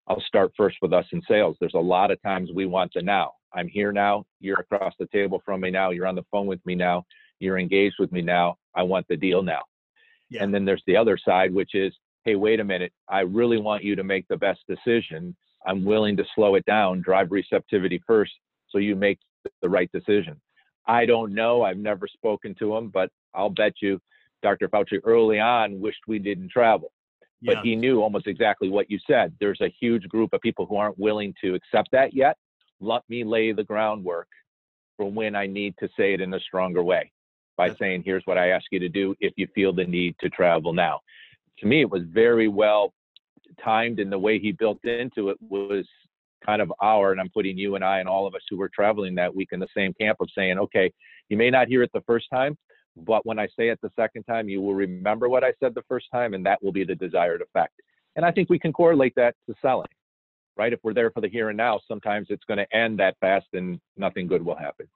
I'll 0.07 0.23
start 0.23 0.51
first 0.57 0.79
with 0.81 0.95
us 0.95 1.05
in 1.13 1.21
sales. 1.29 1.59
There's 1.61 1.75
a 1.75 1.79
lot 1.79 2.11
of 2.11 2.21
times 2.23 2.49
we 2.55 2.65
want 2.65 2.93
the 2.95 3.03
now. 3.03 3.33
I'm 3.53 3.69
here 3.69 3.93
now. 3.93 4.25
You're 4.41 4.61
across 4.61 4.95
the 4.99 5.09
table 5.13 5.43
from 5.45 5.61
me 5.61 5.71
now. 5.71 5.91
You're 5.91 6.07
on 6.07 6.15
the 6.15 6.25
phone 6.31 6.47
with 6.47 6.65
me 6.65 6.75
now. 6.75 7.05
You're 7.39 7.59
engaged 7.59 7.97
with 7.99 8.11
me 8.11 8.23
now. 8.23 8.57
I 8.75 8.83
want 8.83 9.07
the 9.09 9.17
deal 9.17 9.43
now. 9.43 9.61
Yeah. 10.31 10.43
And 10.43 10.55
then 10.55 10.65
there's 10.65 10.83
the 10.87 10.97
other 10.97 11.19
side, 11.23 11.53
which 11.53 11.75
is, 11.75 11.93
hey, 12.25 12.35
wait 12.35 12.61
a 12.61 12.65
minute. 12.65 12.93
I 13.11 13.21
really 13.21 13.59
want 13.59 13.85
you 13.85 13.95
to 13.95 14.05
make 14.05 14.27
the 14.29 14.39
best 14.39 14.61
decision. 14.67 15.37
I'm 15.67 15.85
willing 15.85 16.17
to 16.17 16.25
slow 16.35 16.55
it 16.55 16.65
down, 16.65 17.03
drive 17.03 17.31
receptivity 17.31 18.03
first, 18.07 18.33
so 18.71 18.79
you 18.79 18.97
make 18.97 19.19
the 19.61 19.69
right 19.69 19.91
decision. 19.93 20.41
I 20.87 21.05
don't 21.05 21.35
know. 21.35 21.63
I've 21.63 21.77
never 21.77 22.07
spoken 22.09 22.55
to 22.59 22.75
him, 22.75 22.89
but 22.89 23.11
I'll 23.35 23.51
bet 23.51 23.75
you 23.81 24.01
Dr. 24.43 24.69
Fauci 24.69 25.01
early 25.05 25.41
on 25.41 25.81
wished 25.81 26.01
we 26.07 26.19
didn't 26.19 26.51
travel. 26.51 26.93
But 27.43 27.57
Yeah. 27.57 27.63
he 27.63 27.77
knew 27.77 28.01
almost 28.03 28.27
exactly 28.27 28.69
what 28.69 28.91
you 28.91 28.99
said. 29.07 29.35
There's 29.39 29.61
a 29.61 29.69
huge 29.69 30.09
group 30.09 30.33
of 30.33 30.41
people 30.41 30.67
who 30.67 30.77
aren't 30.77 30.99
willing 30.99 31.35
to 31.41 31.55
accept 31.55 31.91
that 31.93 32.15
yet. 32.15 32.37
Let 32.81 33.03
me 33.09 33.25
lay 33.25 33.53
the 33.53 33.65
groundwork 33.65 34.29
for 34.97 35.11
when 35.11 35.35
I 35.37 35.47
need 35.47 35.77
to 35.79 35.89
say 35.97 36.15
it 36.15 36.21
in 36.21 36.35
a 36.35 36.41
stronger 36.41 36.83
way 36.83 37.13
by 37.57 37.69
That's- 37.69 37.79
saying, 37.79 38.03
here's 38.05 38.27
what 38.27 38.39
I 38.39 38.49
ask 38.51 38.67
you 38.71 38.79
to 38.81 38.89
do 38.89 39.15
if 39.21 39.33
you 39.37 39.47
feel 39.49 39.73
the 39.73 39.85
need 39.85 40.17
to 40.21 40.29
travel 40.31 40.73
now. 40.73 41.01
To 41.59 41.67
me, 41.67 41.81
it 41.81 41.91
was 41.91 42.03
very 42.05 42.49
well 42.49 42.95
timed, 43.61 43.99
and 43.99 44.13
the 44.13 44.19
way 44.19 44.39
he 44.39 44.53
built 44.53 44.85
into 44.85 45.31
it 45.31 45.37
was 45.41 45.89
kind 46.45 46.63
of 46.63 46.73
our, 46.81 47.11
and 47.11 47.21
I'm 47.21 47.31
putting 47.31 47.59
you 47.59 47.75
and 47.75 47.85
I 47.85 47.99
and 47.99 48.09
all 48.09 48.27
of 48.27 48.35
us 48.37 48.43
who 48.49 48.57
were 48.57 48.69
traveling 48.69 49.17
that 49.17 49.35
week 49.35 49.49
in 49.53 49.59
the 49.59 49.67
same 49.77 49.93
camp 49.95 50.19
of 50.21 50.31
saying, 50.33 50.59
okay, 50.59 50.93
you 51.29 51.37
may 51.37 51.51
not 51.51 51.67
hear 51.67 51.83
it 51.83 51.91
the 51.93 52.01
first 52.03 52.27
time, 52.31 52.57
but 53.05 53.25
when 53.27 53.39
I 53.39 53.47
say 53.59 53.69
it 53.69 53.79
the 53.83 53.91
second 53.97 54.25
time, 54.25 54.49
you 54.49 54.61
will 54.61 54.75
remember 54.75 55.29
what 55.29 55.45
I 55.45 55.53
said 55.61 55.75
the 55.75 55.83
first 55.89 56.07
time, 56.13 56.35
and 56.35 56.45
that 56.47 56.63
will 56.63 56.73
be 56.73 56.85
the 56.85 56.95
desired 56.95 57.43
effect. 57.43 57.75
And 58.17 58.25
I 58.25 58.31
think 58.33 58.51
we 58.51 58.59
can 58.59 58.73
correlate 58.73 59.15
that 59.17 59.35
to 59.49 59.55
selling, 59.63 59.89
right? 60.57 60.73
If 60.73 60.81
we're 60.83 60.95
there 60.95 61.11
for 61.11 61.21
the 61.21 61.29
here 61.29 61.51
and 61.51 61.57
now, 61.57 61.81
sometimes 61.87 62.29
it's 62.31 62.45
going 62.45 62.59
to 62.59 62.77
end 62.77 62.99
that 62.99 63.17
fast 63.21 63.47
and 63.53 63.81
nothing 63.97 64.27
good 64.27 64.45
will 64.45 64.57
happen. 64.57 64.89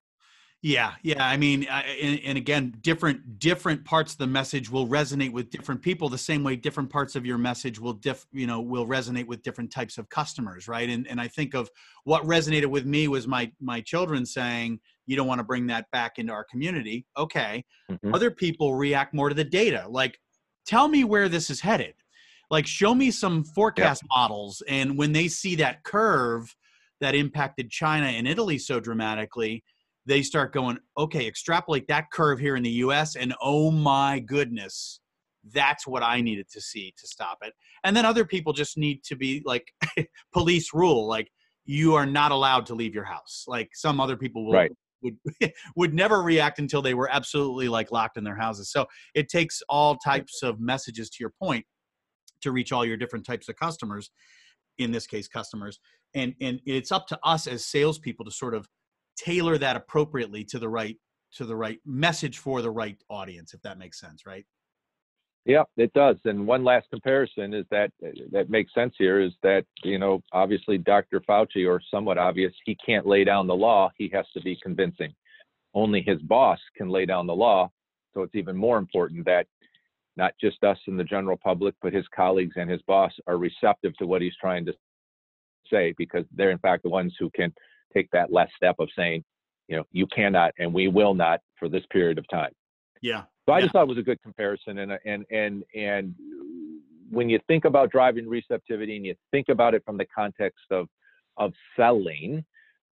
Yeah, 0.65 0.93
yeah. 1.03 1.27
I 1.27 1.37
mean, 1.37 1.67
I, 1.69 1.83
and, 1.83 2.21
and 2.25 2.39
again, 2.39 2.77
different 2.83 3.41
different 3.41 3.85
parts 3.85 4.13
of 4.13 4.19
the 4.19 4.29
message 4.29 4.71
will 4.71 4.87
resonate 4.87 5.33
with 5.33 5.51
different 5.51 5.83
people. 5.83 6.09
The 6.09 6.17
same 6.17 6.45
way, 6.45 6.55
different 6.55 6.89
parts 6.89 7.17
of 7.17 7.27
your 7.27 7.37
message 7.37 7.81
will 7.81 7.95
diff, 7.95 8.27
you 8.33 8.47
know, 8.47 8.61
will 8.61 8.87
resonate 8.87 9.27
with 9.27 9.43
different 9.43 9.73
types 9.73 9.99
of 9.99 10.09
customers, 10.09 10.69
right? 10.69 10.89
And 10.89 11.09
and 11.09 11.21
I 11.21 11.27
think 11.27 11.55
of 11.55 11.69
what 12.05 12.23
resonated 12.23 12.67
with 12.67 12.87
me 12.87 13.09
was 13.09 13.27
my 13.27 13.51
my 13.61 13.81
children 13.81 14.25
saying, 14.25 14.79
"You 15.07 15.17
don't 15.17 15.27
want 15.27 15.39
to 15.41 15.45
bring 15.45 15.67
that 15.69 15.87
back 15.93 16.19
into 16.19 16.33
our 16.33 16.45
community." 16.45 17.07
Okay. 17.17 17.65
Mhm. 17.91 18.15
Other 18.15 18.31
people 18.31 18.75
react 18.75 19.15
more 19.15 19.29
to 19.29 19.35
the 19.35 19.45
data, 19.45 19.87
like, 19.89 20.19
"Tell 20.67 20.89
me 20.89 21.05
where 21.05 21.29
this 21.29 21.51
is 21.51 21.61
headed." 21.61 21.95
Like, 22.51 22.67
show 22.67 22.95
me 22.95 23.11
some 23.11 23.45
forecast 23.45 24.03
models, 24.11 24.63
and 24.69 24.99
when 24.99 25.13
they 25.13 25.29
see 25.29 25.57
that 25.57 25.85
curve 25.85 26.55
that 27.01 27.15
impacted 27.15 27.71
China 27.71 28.07
and 28.07 28.29
Italy 28.29 28.59
so 28.59 28.79
dramatically 28.79 29.65
they 30.07 30.23
start 30.23 30.53
going, 30.53 30.79
okay, 30.99 31.27
extrapolate 31.27 31.87
that 31.89 32.07
curve 32.13 32.39
here 32.39 32.57
in 32.57 32.63
the 32.63 32.71
US, 32.71 33.17
and 33.17 33.35
oh 33.41 33.71
my 33.71 34.19
goodness, 34.19 35.01
that's 35.53 35.87
what 35.87 36.03
I 36.03 36.21
needed 36.21 36.49
to 36.51 36.61
see 36.61 36.93
to 36.99 37.07
stop 37.07 37.39
it. 37.43 37.53
And 37.85 37.97
then 37.97 38.05
other 38.05 38.25
people 38.25 38.53
just 38.53 38.77
need 38.77 39.03
to 39.05 39.17
be 39.17 39.43
like 39.45 39.73
police 40.33 40.73
rule, 40.73 41.07
like 41.07 41.31
you 41.65 41.95
are 41.95 42.07
not 42.07 42.33
allowed 42.33 42.67
to 42.67 42.75
leave 42.75 42.95
your 42.95 43.05
house. 43.05 43.45
Like 43.47 43.71
some 43.75 44.01
other 44.01 44.17
people 44.17 44.45
will 44.47 44.55
Right. 44.55 44.73
Would 45.03 45.17
would 45.77 45.95
never 45.95 46.23
react 46.23 46.59
until 46.59 46.83
they 46.83 46.95
were 46.95 47.11
absolutely 47.11 47.69
like 47.69 47.93
locked 47.93 48.17
in 48.17 48.25
their 48.25 48.37
houses. 48.37 48.71
So 48.71 48.87
it 49.15 49.29
takes 49.29 49.63
all 49.69 49.97
types 49.97 50.43
of 50.43 50.61
messages 50.61 51.11
to 51.11 51.17
your 51.21 51.33
point 51.43 51.65
to 52.43 52.53
reach 52.53 52.73
all 52.73 52.85
your 52.85 52.97
different 52.97 53.25
types 53.25 53.49
of 53.49 53.57
customers, 53.57 54.11
in 54.79 54.91
this 54.91 55.07
case 55.07 55.29
customers. 55.29 55.79
And 56.15 56.35
and 56.41 56.61
it's 56.67 56.93
up 56.93 57.07
to 57.09 57.19
us 57.25 57.47
as 57.47 57.67
salespeople 57.67 58.25
to 58.25 58.31
sort 58.31 58.55
of 58.55 58.67
tailor 59.17 59.59
that 59.59 59.77
appropriately 59.77 60.45
to 60.45 60.59
the 60.59 60.69
right 60.69 60.97
to 61.35 61.45
the 61.45 61.57
right 61.57 61.79
message 61.87 62.39
for 62.39 62.63
the 62.63 62.71
right 62.71 62.97
audience 63.09 63.55
if 63.55 63.63
that 63.63 63.79
makes 63.79 64.01
sense 64.01 64.27
right 64.27 64.45
yeah 65.45 65.63
it 65.77 65.93
does 65.93 66.17
and 66.25 66.47
one 66.47 66.65
last 66.65 66.89
comparison 66.91 67.53
is 67.53 67.67
that 67.71 67.91
that 68.31 68.51
makes 68.51 68.73
sense 68.75 68.95
here 68.99 69.21
is 69.21 69.33
that 69.43 69.65
you 69.83 69.99
know 69.99 70.23
obviously 70.33 70.79
dr 70.79 71.21
fauci 71.29 71.69
or 71.69 71.81
somewhat 71.91 72.19
obvious 72.19 72.53
he 72.65 72.77
can't 72.85 73.07
lay 73.07 73.25
down 73.25 73.47
the 73.47 73.55
law 73.55 73.91
he 73.97 74.11
has 74.13 74.27
to 74.35 74.41
be 74.43 74.57
convincing 74.63 75.13
only 75.75 76.03
his 76.03 76.21
boss 76.23 76.59
can 76.77 76.89
lay 76.89 77.05
down 77.07 77.27
the 77.27 77.35
law 77.35 77.69
so 78.15 78.23
it's 78.23 78.35
even 78.35 78.57
more 78.57 78.79
important 78.79 79.25
that 79.25 79.47
not 80.17 80.35
just 80.41 80.63
us 80.63 80.79
and 80.87 80.99
the 80.99 81.05
general 81.05 81.39
public 81.43 81.75
but 81.83 81.93
his 81.93 82.07
colleagues 82.15 82.55
and 82.57 82.71
his 82.71 82.83
boss 82.83 83.13
are 83.27 83.39
receptive 83.39 83.97
to 83.97 84.07
what 84.07 84.23
he's 84.23 84.37
trying 84.41 84.65
to 84.65 84.73
say 85.71 85.95
because 85.97 86.25
they're 86.35 86.51
in 86.51 86.59
fact 86.59 86.83
the 86.83 86.89
ones 86.89 87.15
who 87.19 87.31
can 87.31 87.53
take 87.93 88.11
that 88.11 88.33
last 88.33 88.53
step 88.57 88.77
of 88.79 88.89
saying, 88.97 89.25
you 89.69 89.77
know, 89.77 89.85
you 89.93 90.07
cannot 90.07 90.53
and 90.59 90.73
we 90.73 90.89
will 90.89 91.15
not 91.15 91.41
for 91.59 91.69
this 91.69 91.85
period 91.91 92.19
of 92.19 92.29
time. 92.29 92.53
Yeah. 93.01 93.23
So 93.47 93.53
I 93.53 93.59
yeah. 93.59 93.63
just 93.63 93.73
thought 93.73 93.83
it 93.83 93.89
was 93.89 93.99
a 93.99 94.03
good 94.03 94.23
comparison, 94.23 94.79
and 94.79 94.93
and 95.05 95.25
and 95.31 95.65
and 95.75 96.15
when 97.11 97.29
you 97.29 97.39
think 97.47 97.65
about 97.65 97.91
driving 97.91 98.29
receptivity 98.29 98.97
and 98.97 99.05
you 99.05 99.15
think 99.31 99.49
about 99.49 99.75
it 99.75 99.85
from 99.85 99.97
the 99.97 100.07
context 100.07 100.65
of 100.71 100.89
of 101.37 101.53
selling, 101.77 102.45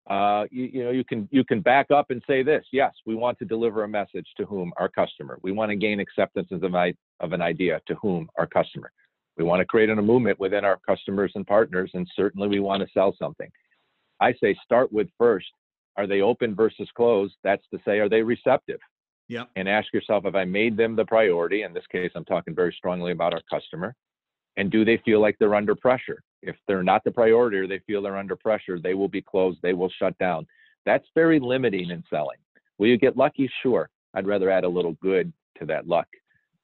uh, 0.09 0.45
you, 0.49 0.65
you, 0.65 0.83
know 0.83 0.91
you 0.91 1.03
can 1.03 1.29
you 1.31 1.43
can 1.43 1.61
back 1.61 1.91
up 1.91 2.09
and 2.09 2.21
say 2.25 2.41
this: 2.41 2.65
yes, 2.71 2.93
we 3.05 3.15
want 3.15 3.37
to 3.39 3.45
deliver 3.45 3.83
a 3.83 3.87
message 3.87 4.27
to 4.37 4.45
whom 4.45 4.73
our 4.77 4.89
customer. 4.89 5.37
We 5.43 5.51
want 5.51 5.69
to 5.69 5.75
gain 5.75 5.99
acceptance 5.99 6.49
of 6.51 6.63
an, 6.63 6.93
of 7.19 7.33
an 7.33 7.41
idea 7.41 7.79
to 7.87 7.95
whom 7.95 8.27
our 8.37 8.47
customer. 8.47 8.91
We 9.37 9.45
want 9.45 9.61
to 9.61 9.65
create 9.65 9.89
a 9.89 9.95
movement 9.95 10.39
within 10.39 10.65
our 10.65 10.79
customers 10.85 11.31
and 11.35 11.45
partners, 11.45 11.91
and 11.93 12.07
certainly 12.15 12.47
we 12.47 12.59
want 12.59 12.81
to 12.81 12.89
sell 12.93 13.15
something. 13.17 13.49
I 14.19 14.33
say 14.33 14.55
start 14.65 14.91
with 14.91 15.07
first, 15.17 15.47
are 15.95 16.07
they 16.07 16.21
open 16.21 16.55
versus 16.55 16.89
closed? 16.95 17.35
That's 17.43 17.63
to 17.73 17.79
say, 17.85 17.99
are 17.99 18.09
they 18.09 18.21
receptive? 18.21 18.79
Yeah. 19.29 19.43
And 19.55 19.69
ask 19.69 19.93
yourself, 19.93 20.25
have 20.25 20.35
I 20.35 20.43
made 20.43 20.75
them 20.75 20.95
the 20.95 21.05
priority? 21.05 21.61
In 21.61 21.73
this 21.73 21.85
case, 21.89 22.11
I'm 22.15 22.25
talking 22.25 22.53
very 22.53 22.73
strongly 22.77 23.13
about 23.13 23.33
our 23.33 23.41
customer. 23.49 23.95
And 24.57 24.69
do 24.69 24.83
they 24.83 25.01
feel 25.05 25.21
like 25.21 25.37
they're 25.39 25.55
under 25.55 25.75
pressure? 25.75 26.21
If 26.41 26.55
they're 26.67 26.83
not 26.83 27.03
the 27.05 27.11
priority 27.11 27.57
or 27.57 27.67
they 27.67 27.79
feel 27.87 28.01
they're 28.01 28.17
under 28.17 28.35
pressure, 28.35 28.79
they 28.79 28.95
will 28.95 29.07
be 29.07 29.21
closed, 29.21 29.59
they 29.61 29.73
will 29.73 29.91
shut 29.97 30.17
down. 30.17 30.45
That's 30.85 31.05
very 31.15 31.39
limiting 31.39 31.91
in 31.91 32.03
selling. 32.09 32.39
Will 32.77 32.87
you 32.87 32.97
get 32.97 33.15
lucky? 33.15 33.49
Sure. 33.61 33.89
I'd 34.13 34.27
rather 34.27 34.49
add 34.49 34.63
a 34.63 34.69
little 34.69 34.93
good 35.01 35.31
to 35.59 35.65
that 35.67 35.87
luck 35.87 36.07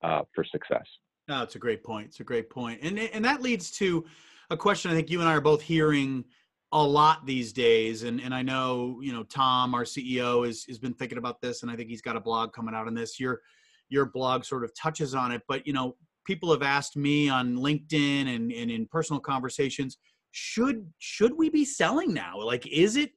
uh, 0.04 0.24
for 0.34 0.44
success. 0.44 0.86
No, 1.28 1.44
it's 1.44 1.56
a 1.56 1.60
great 1.60 1.84
point. 1.84 2.08
It's 2.08 2.20
a 2.20 2.24
great. 2.24 2.48
And, 2.56 3.00
and 3.00 3.24
that 3.26 3.42
leads 3.42 3.72
to 3.72 4.06
a 4.50 4.58
question 4.58 4.92
I 4.92 4.96
think 4.96 5.10
you 5.10 5.20
and 5.20 5.30
I 5.30 5.34
are 5.34 5.42
both 5.42 5.62
hearing 5.62 6.26
a 6.72 6.84
lot 6.84 7.26
these 7.26 7.54
days 7.54 8.04
and 8.04 8.20
and 8.20 8.34
I 8.34 8.42
know 8.42 9.00
you 9.02 9.14
know 9.14 9.24
Tom 9.24 9.74
our 9.74 9.84
CEO 9.84 10.48
is 10.48 10.66
has 10.66 10.80
been 10.80 10.94
thinking 10.94 11.18
about 11.18 11.42
this 11.42 11.62
and 11.62 11.72
I 11.72 11.76
think 11.76 11.90
he's 11.90 12.02
got 12.02 12.16
a 12.16 12.22
blog 12.22 12.54
coming 12.54 12.76
out 12.76 12.88
on 12.88 12.94
this. 12.94 13.20
Your 13.20 13.42
your 13.90 14.06
blog 14.08 14.44
sort 14.44 14.64
of 14.64 14.72
touches 14.76 15.14
on 15.14 15.32
it 15.32 15.42
but 15.48 15.66
you 15.68 15.74
know 15.74 15.96
people 16.26 16.52
have 16.52 16.64
asked 16.64 16.98
me 16.98 17.30
on 17.30 17.56
LinkedIn 17.56 18.36
and 18.36 18.52
and 18.52 18.72
in 18.72 18.88
personal 18.88 19.20
conversations 19.20 19.98
should 20.32 20.86
should 21.00 21.38
we 21.38 21.50
be 21.50 21.64
selling 21.64 22.14
now? 22.14 22.42
Like 22.42 22.68
is 22.68 22.98
it 22.98 23.12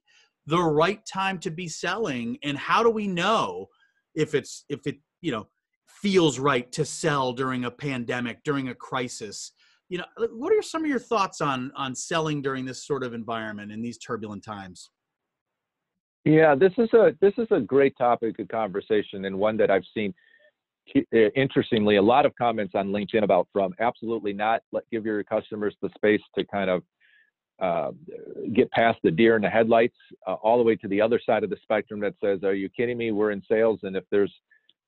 the 0.45 0.61
right 0.61 1.05
time 1.05 1.37
to 1.39 1.51
be 1.51 1.67
selling? 1.67 2.37
And 2.43 2.57
how 2.57 2.81
do 2.81 2.89
we 2.89 3.07
know 3.07 3.67
if 4.15 4.35
it's 4.35 4.63
if 4.69 4.85
it 4.87 4.97
you 5.21 5.31
know 5.31 5.47
feels 5.87 6.39
right 6.39 6.71
to 6.71 6.85
sell 6.85 7.33
during 7.33 7.65
a 7.65 7.71
pandemic 7.71 8.43
during 8.43 8.69
a 8.69 8.75
crisis 8.75 9.51
you 9.89 9.97
know 9.97 10.05
what 10.31 10.53
are 10.53 10.61
some 10.61 10.83
of 10.83 10.89
your 10.89 10.99
thoughts 10.99 11.41
on 11.41 11.71
on 11.75 11.95
selling 11.95 12.41
during 12.41 12.65
this 12.65 12.85
sort 12.85 13.03
of 13.03 13.13
environment 13.13 13.71
in 13.71 13.81
these 13.81 13.97
turbulent 13.97 14.43
times? 14.43 14.91
Yeah 16.25 16.55
this 16.55 16.73
is 16.77 16.89
a 16.93 17.15
this 17.21 17.33
is 17.37 17.47
a 17.51 17.59
great 17.59 17.97
topic 17.97 18.39
of 18.39 18.47
conversation 18.47 19.25
and 19.25 19.37
one 19.37 19.57
that 19.57 19.71
i've 19.71 19.85
seen 19.93 20.13
interestingly 21.35 21.97
a 21.97 22.01
lot 22.01 22.25
of 22.25 22.35
comments 22.35 22.73
on 22.75 22.89
linkedin 22.89 23.23
about 23.23 23.47
from 23.53 23.73
absolutely 23.79 24.33
not 24.33 24.61
let 24.71 24.83
give 24.91 25.05
your 25.05 25.23
customers 25.23 25.75
the 25.81 25.89
space 25.95 26.21
to 26.35 26.43
kind 26.45 26.69
of 26.69 26.83
uh, 27.61 27.91
get 28.53 28.71
past 28.71 28.97
the 29.03 29.11
deer 29.11 29.35
in 29.35 29.41
the 29.41 29.49
headlights 29.49 29.97
uh, 30.27 30.35
all 30.35 30.57
the 30.57 30.63
way 30.63 30.75
to 30.75 30.87
the 30.87 31.01
other 31.01 31.19
side 31.25 31.43
of 31.43 31.49
the 31.49 31.57
spectrum 31.61 31.99
that 31.99 32.13
says 32.23 32.43
are 32.43 32.53
you 32.53 32.69
kidding 32.69 32.97
me? 32.97 33.11
We're 33.11 33.31
in 33.31 33.41
sales 33.49 33.79
and 33.83 33.95
if 33.97 34.05
there's 34.11 34.33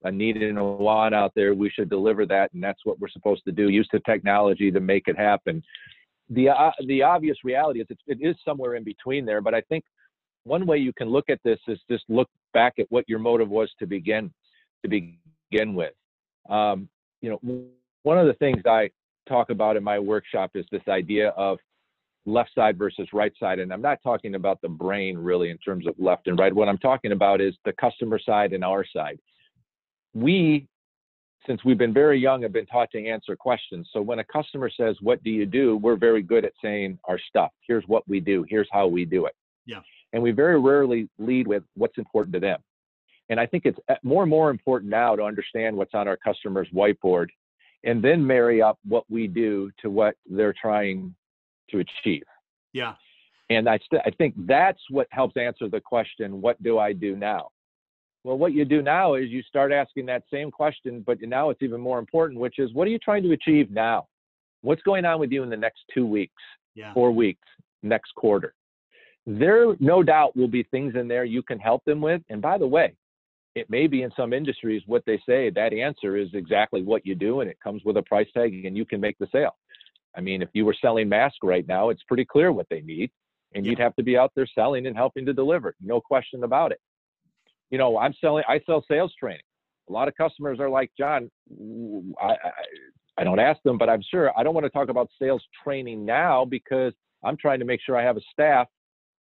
a 0.04 0.12
need 0.12 0.38
and 0.38 0.58
a 0.58 0.64
want 0.64 1.14
out 1.14 1.32
there, 1.36 1.54
we 1.54 1.70
should 1.70 1.90
deliver 1.90 2.26
that, 2.26 2.54
and 2.54 2.64
that's 2.64 2.80
what 2.86 3.00
we're 3.00 3.10
supposed 3.10 3.44
to 3.46 3.52
do. 3.52 3.70
Use 3.70 3.88
the 3.92 4.00
technology 4.02 4.72
to 4.72 4.80
make 4.80 5.08
it 5.08 5.18
happen. 5.18 5.64
The 6.30 6.50
uh, 6.50 6.72
the 6.88 7.04
obvious 7.04 7.38
reality 7.44 7.82
is 7.82 7.88
it's, 7.90 8.02
it 8.08 8.18
is 8.22 8.36
somewhere 8.44 8.76
in 8.76 8.84
between 8.84 9.26
there, 9.26 9.42
but 9.42 9.54
I 9.54 9.62
think 9.62 9.84
one 10.44 10.66
way 10.66 10.78
you 10.78 10.94
can 10.94 11.10
look 11.10 11.30
at 11.30 11.40
this 11.44 11.60
is 11.68 11.80
just 11.90 12.04
look 12.10 12.30
back 12.54 12.74
at 12.80 12.88
what 12.90 13.08
your 13.08 13.20
motive 13.20 13.50
was 13.50 13.70
to 13.80 13.86
begin 13.86 14.32
to 14.84 14.90
begin 14.90 15.76
with. 15.76 15.94
Um, 16.50 16.90
you 17.22 17.30
know, 17.30 17.66
one 18.04 18.18
of 18.18 18.26
the 18.26 18.34
things 18.34 18.62
I 18.66 18.90
talk 19.28 19.52
about 19.52 19.78
in 19.78 19.84
my 19.84 20.00
workshop 20.00 20.52
is 20.56 20.66
this 20.72 20.82
idea 20.88 21.30
of 21.30 21.60
left 22.26 22.52
side 22.56 22.78
versus 22.78 23.08
right 23.14 23.34
side. 23.40 23.60
And 23.60 23.72
I'm 23.72 23.82
not 23.82 24.00
talking 24.04 24.36
about 24.36 24.62
the 24.62 24.70
brain 24.70 25.18
really 25.18 25.50
in 25.50 25.58
terms 25.60 25.88
of 25.88 25.94
left 25.98 26.28
and 26.28 26.38
right. 26.40 26.54
What 26.54 26.68
I'm 26.68 26.78
talking 26.78 27.12
about 27.12 27.42
is 27.42 27.54
the 27.66 27.74
customer 27.74 28.20
side 28.20 28.54
and 28.54 28.64
our 28.64 28.86
side 28.86 29.20
we, 30.14 30.68
since 31.48 31.64
we've 31.64 31.78
been 31.78 31.94
very 31.94 32.20
young, 32.20 32.42
have 32.44 32.54
been 32.54 32.66
taught 32.66 32.92
to 32.92 33.08
answer 33.08 33.36
questions. 33.36 33.90
So 33.94 34.02
when 34.02 34.20
a 34.20 34.24
customer 34.24 34.70
says, 34.70 34.96
What 35.02 35.24
do 35.24 35.30
you 35.30 35.46
do? 35.46 35.78
we're 35.78 35.96
very 35.96 36.22
good 36.22 36.46
at 36.46 36.54
saying 36.62 37.00
our 37.06 37.20
stuff. 37.30 37.52
Here's 37.68 37.84
what 37.88 38.08
we 38.08 38.20
do. 38.20 38.46
Here's 38.50 38.68
how 38.72 38.88
we 38.88 39.06
do 39.06 39.26
it. 39.26 39.34
Yeah. 39.66 39.82
And 40.14 40.22
we 40.22 40.32
very 40.32 40.60
rarely 40.60 41.10
lead 41.18 41.48
with 41.48 41.64
what's 41.76 41.98
important 41.98 42.34
to 42.34 42.40
them. 42.40 42.60
And 43.30 43.40
I 43.40 43.46
think 43.46 43.66
it's 43.66 43.80
uh, 43.90 43.96
more 44.04 44.24
and 44.24 44.30
more 44.30 44.50
important 44.50 44.92
now 44.92 45.16
to 45.16 45.24
understand 45.24 45.76
what's 45.76 45.94
on 45.94 46.08
our 46.08 46.18
customer's 46.18 46.68
whiteboard 46.74 47.28
and 47.84 48.04
then 48.04 48.26
marry 48.26 48.62
up 48.62 48.78
what 48.86 49.06
we 49.10 49.28
do 49.28 49.72
to 49.82 49.90
what 49.90 50.16
they're 50.30 50.54
trying 50.62 51.16
to 51.70 51.80
achieve. 51.80 52.24
Yeah. 52.74 52.96
And 53.50 53.68
I, 53.68 53.80
st- 53.80 54.02
I 54.06 54.12
think 54.12 54.36
that's 54.46 54.80
what 54.90 55.08
helps 55.12 55.36
answer 55.38 55.68
the 55.68 55.82
question, 55.82 56.42
what 56.42 56.62
do 56.62 56.78
I 56.78 56.94
do 56.94 57.16
now? 57.16 57.50
Well, 58.24 58.38
what 58.38 58.54
you 58.54 58.66
do 58.66 58.82
now 58.82 59.16
is 59.16 59.30
you 59.30 59.42
start 59.42 59.72
asking 59.72 60.06
that 60.08 60.24
same 60.32 60.52
question, 60.52 61.04
but 61.06 61.20
now 61.22 61.50
it's 61.50 61.64
even 61.64 61.82
more 61.82 61.98
important, 61.98 62.40
which 62.40 62.60
is 62.60 62.74
what 62.74 62.88
are 62.88 62.92
you 62.92 63.00
trying 63.00 63.24
to 63.24 63.32
achieve 63.32 63.72
now? 63.72 64.08
What's 64.62 64.84
going 64.84 65.06
on 65.06 65.20
with 65.20 65.32
you 65.32 65.42
in 65.42 65.50
the 65.50 65.58
next 65.58 65.80
two 65.92 66.06
weeks, 66.06 66.42
yeah. 66.76 66.94
four 66.94 67.12
weeks, 67.12 67.48
next 67.82 68.14
quarter? 68.16 68.54
There, 69.26 69.76
no 69.80 70.04
doubt, 70.04 70.36
will 70.36 70.48
be 70.48 70.64
things 70.64 70.94
in 70.96 71.08
there 71.08 71.26
you 71.26 71.42
can 71.42 71.58
help 71.58 71.84
them 71.86 72.00
with. 72.00 72.22
And 72.30 72.42
by 72.42 72.60
the 72.60 72.68
way, 72.68 72.94
it 73.56 73.70
may 73.70 73.88
be 73.88 74.04
in 74.04 74.12
some 74.16 74.34
industries 74.34 74.84
what 74.86 75.04
they 75.06 75.20
say 75.28 75.50
that 75.50 75.74
answer 75.74 76.16
is 76.16 76.30
exactly 76.34 76.84
what 76.84 77.06
you 77.06 77.16
do, 77.16 77.42
and 77.42 77.50
it 77.50 77.58
comes 77.64 77.82
with 77.84 77.98
a 77.98 78.04
price 78.04 78.28
tag, 78.36 78.66
and 78.66 78.78
you 78.78 78.86
can 78.86 79.02
make 79.02 79.18
the 79.18 79.28
sale. 79.32 79.58
I 80.16 80.22
mean, 80.22 80.44
if 80.44 80.50
you 80.54 80.66
were 80.66 80.76
selling 80.80 81.10
masks 81.10 81.40
right 81.42 81.68
now, 81.68 81.90
it's 81.90 82.04
pretty 82.04 82.26
clear 82.26 82.52
what 82.52 82.68
they 82.70 82.82
need, 82.82 83.10
and 83.56 83.66
yeah. 83.66 83.72
you'd 83.72 83.80
have 83.80 83.96
to 83.96 84.04
be 84.04 84.16
out 84.16 84.32
there 84.36 84.48
selling 84.54 84.86
and 84.86 84.96
helping 84.96 85.26
to 85.26 85.34
deliver, 85.34 85.76
no 85.82 86.00
question 86.00 86.44
about 86.44 86.72
it 86.72 86.80
you 87.72 87.78
know, 87.78 87.98
I'm 87.98 88.14
selling, 88.22 88.44
I 88.48 88.60
sell 88.66 88.84
sales 88.88 89.14
training. 89.20 89.42
A 89.90 89.92
lot 89.92 90.08
of 90.08 90.16
customers 90.16 90.60
are 90.60 90.70
like, 90.70 90.92
John, 90.98 91.32
I, 92.22 92.28
I, 92.28 92.52
I 93.18 93.24
don't 93.24 93.40
ask 93.40 93.62
them, 93.64 93.78
but 93.78 93.90
I'm 93.90 94.02
sure 94.10 94.32
I 94.38 94.44
don't 94.44 94.54
want 94.54 94.66
to 94.66 94.70
talk 94.70 94.90
about 94.90 95.10
sales 95.20 95.44
training 95.64 96.06
now 96.06 96.46
because 96.46 96.94
I'm 97.24 97.38
trying 97.38 97.60
to 97.60 97.66
make 97.66 97.82
sure 97.84 97.98
I 97.98 98.04
have 98.04 98.18
a 98.18 98.22
staff 98.32 98.68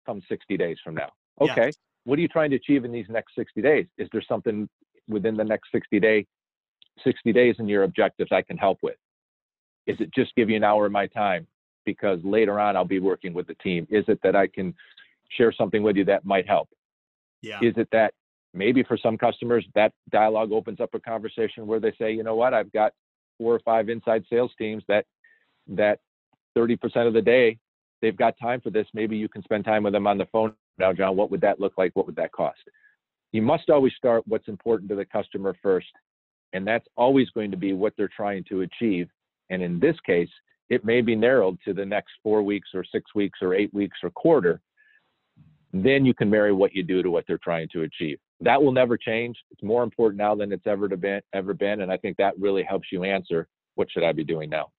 come 0.05 0.21
60 0.27 0.57
days 0.57 0.77
from 0.83 0.95
now. 0.95 1.09
Okay. 1.39 1.67
Yes. 1.67 1.77
What 2.03 2.17
are 2.17 2.21
you 2.21 2.27
trying 2.27 2.49
to 2.51 2.55
achieve 2.55 2.85
in 2.85 2.91
these 2.91 3.05
next 3.09 3.35
60 3.35 3.61
days? 3.61 3.85
Is 3.97 4.09
there 4.11 4.23
something 4.27 4.67
within 5.07 5.35
the 5.35 5.43
next 5.43 5.71
60 5.71 5.99
day, 5.99 6.25
60 7.03 7.33
days 7.33 7.55
in 7.59 7.67
your 7.67 7.83
objectives 7.83 8.31
I 8.31 8.41
can 8.41 8.57
help 8.57 8.79
with? 8.81 8.95
Is 9.85 9.97
it 9.99 10.13
just 10.13 10.35
give 10.35 10.49
you 10.49 10.55
an 10.55 10.63
hour 10.63 10.85
of 10.85 10.91
my 10.91 11.07
time 11.07 11.47
because 11.85 12.19
later 12.23 12.59
on 12.59 12.75
I'll 12.75 12.85
be 12.85 12.99
working 12.99 13.33
with 13.33 13.47
the 13.47 13.55
team? 13.55 13.87
Is 13.89 14.05
it 14.07 14.19
that 14.23 14.35
I 14.35 14.47
can 14.47 14.73
share 15.37 15.51
something 15.51 15.83
with 15.83 15.95
you 15.95 16.05
that 16.05 16.25
might 16.25 16.47
help? 16.47 16.69
Yeah. 17.41 17.59
Is 17.61 17.73
it 17.77 17.87
that 17.91 18.13
maybe 18.53 18.83
for 18.83 18.97
some 18.97 19.17
customers 19.17 19.65
that 19.75 19.93
dialogue 20.11 20.51
opens 20.51 20.79
up 20.79 20.89
a 20.93 20.99
conversation 20.99 21.67
where 21.67 21.79
they 21.79 21.93
say 21.99 22.11
you 22.11 22.23
know 22.23 22.35
what? 22.35 22.53
I've 22.53 22.71
got 22.71 22.93
four 23.37 23.53
or 23.53 23.59
five 23.59 23.89
inside 23.89 24.23
sales 24.29 24.51
teams 24.57 24.83
that 24.87 25.05
that 25.67 25.99
30% 26.57 27.07
of 27.07 27.13
the 27.13 27.21
day 27.21 27.57
they've 28.01 28.17
got 28.17 28.33
time 28.41 28.59
for 28.61 28.69
this. 28.69 28.87
Maybe 28.93 29.17
you 29.17 29.29
can 29.29 29.43
spend 29.43 29.65
time 29.65 29.83
with 29.83 29.93
them 29.93 30.07
on 30.07 30.17
the 30.17 30.25
phone 30.27 30.53
now 30.77 30.93
john. 30.93 31.15
What 31.15 31.31
would 31.31 31.41
that 31.41 31.59
look 31.59 31.73
like? 31.77 31.95
What 31.95 32.05
would 32.05 32.15
that 32.15 32.31
cost? 32.31 32.59
You 33.31 33.41
must 33.41 33.69
always 33.69 33.93
start 33.95 34.23
what's 34.27 34.47
important 34.47 34.89
to 34.89 34.95
the 34.95 35.05
customer 35.05 35.55
first 35.61 35.87
and 36.53 36.65
that's 36.65 36.87
always 36.95 37.29
going 37.31 37.51
to 37.51 37.57
be 37.57 37.73
what 37.73 37.93
they're 37.97 38.09
trying 38.15 38.43
to 38.45 38.61
achieve 38.61 39.07
and 39.49 39.61
in 39.61 39.79
this 39.79 39.95
case 40.05 40.29
it 40.69 40.85
may 40.85 41.01
be 41.01 41.15
narrowed 41.15 41.57
to 41.65 41.73
the 41.73 41.85
next 41.85 42.11
four 42.23 42.43
weeks 42.43 42.69
or 42.73 42.83
six 42.83 43.13
weeks 43.15 43.39
or 43.41 43.53
eight 43.53 43.73
weeks 43.73 43.97
or 44.03 44.09
quarter 44.11 44.59
then 45.73 46.05
you 46.05 46.13
can 46.13 46.29
marry 46.29 46.51
what 46.51 46.73
you 46.73 46.83
do 46.83 47.03
to 47.03 47.11
what 47.11 47.23
they're 47.27 47.39
trying 47.39 47.67
to 47.71 47.83
achieve 47.83 48.17
that 48.41 48.61
will 48.61 48.71
never 48.71 48.97
change. 48.97 49.37
It's 49.51 49.63
more 49.63 49.83
important 49.83 50.17
now 50.17 50.35
than 50.35 50.51
it's 50.51 50.67
ever 50.67 50.87
to 50.89 50.97
been 50.97 51.21
ever 51.33 51.53
been, 51.53 51.81
and 51.81 51.91
I 51.91 51.97
think 51.97 52.17
that 52.17 52.37
really 52.39 52.63
helps 52.63 52.87
you 52.91 53.03
answer 53.03 53.47
what 53.75 53.89
should 53.91 54.03
I 54.03 54.11
be 54.11 54.23
doing 54.23 54.49
now. 54.49 54.71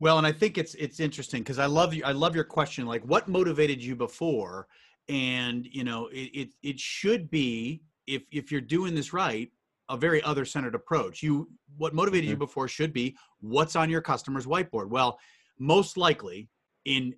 Well, 0.00 0.18
and 0.18 0.26
I 0.26 0.32
think 0.32 0.58
it's 0.58 0.74
it's 0.74 1.00
interesting 1.00 1.42
because 1.42 1.58
I 1.58 1.66
love 1.66 1.94
you. 1.94 2.02
I 2.04 2.12
love 2.12 2.34
your 2.34 2.44
question. 2.44 2.86
Like, 2.86 3.02
what 3.04 3.28
motivated 3.28 3.82
you 3.82 3.94
before, 3.96 4.66
and 5.08 5.66
you 5.70 5.84
know 5.84 6.06
it, 6.08 6.30
it 6.32 6.54
it 6.62 6.80
should 6.80 7.30
be 7.30 7.82
if 8.06 8.22
if 8.30 8.50
you're 8.50 8.60
doing 8.60 8.94
this 8.94 9.12
right 9.12 9.50
a 9.88 9.96
very 9.96 10.22
other 10.22 10.44
centered 10.44 10.74
approach 10.74 11.22
you 11.22 11.50
what 11.76 11.92
motivated 11.92 12.30
you 12.30 12.36
Mhm. 12.36 12.40
before 12.40 12.68
should 12.68 12.92
be 12.92 13.16
what's 13.40 13.76
on 13.76 13.90
your 13.90 14.00
customer's 14.00 14.46
whiteboard 14.46 14.88
well 14.88 15.18
most 15.58 15.96
likely 15.96 16.48
in 16.84 17.14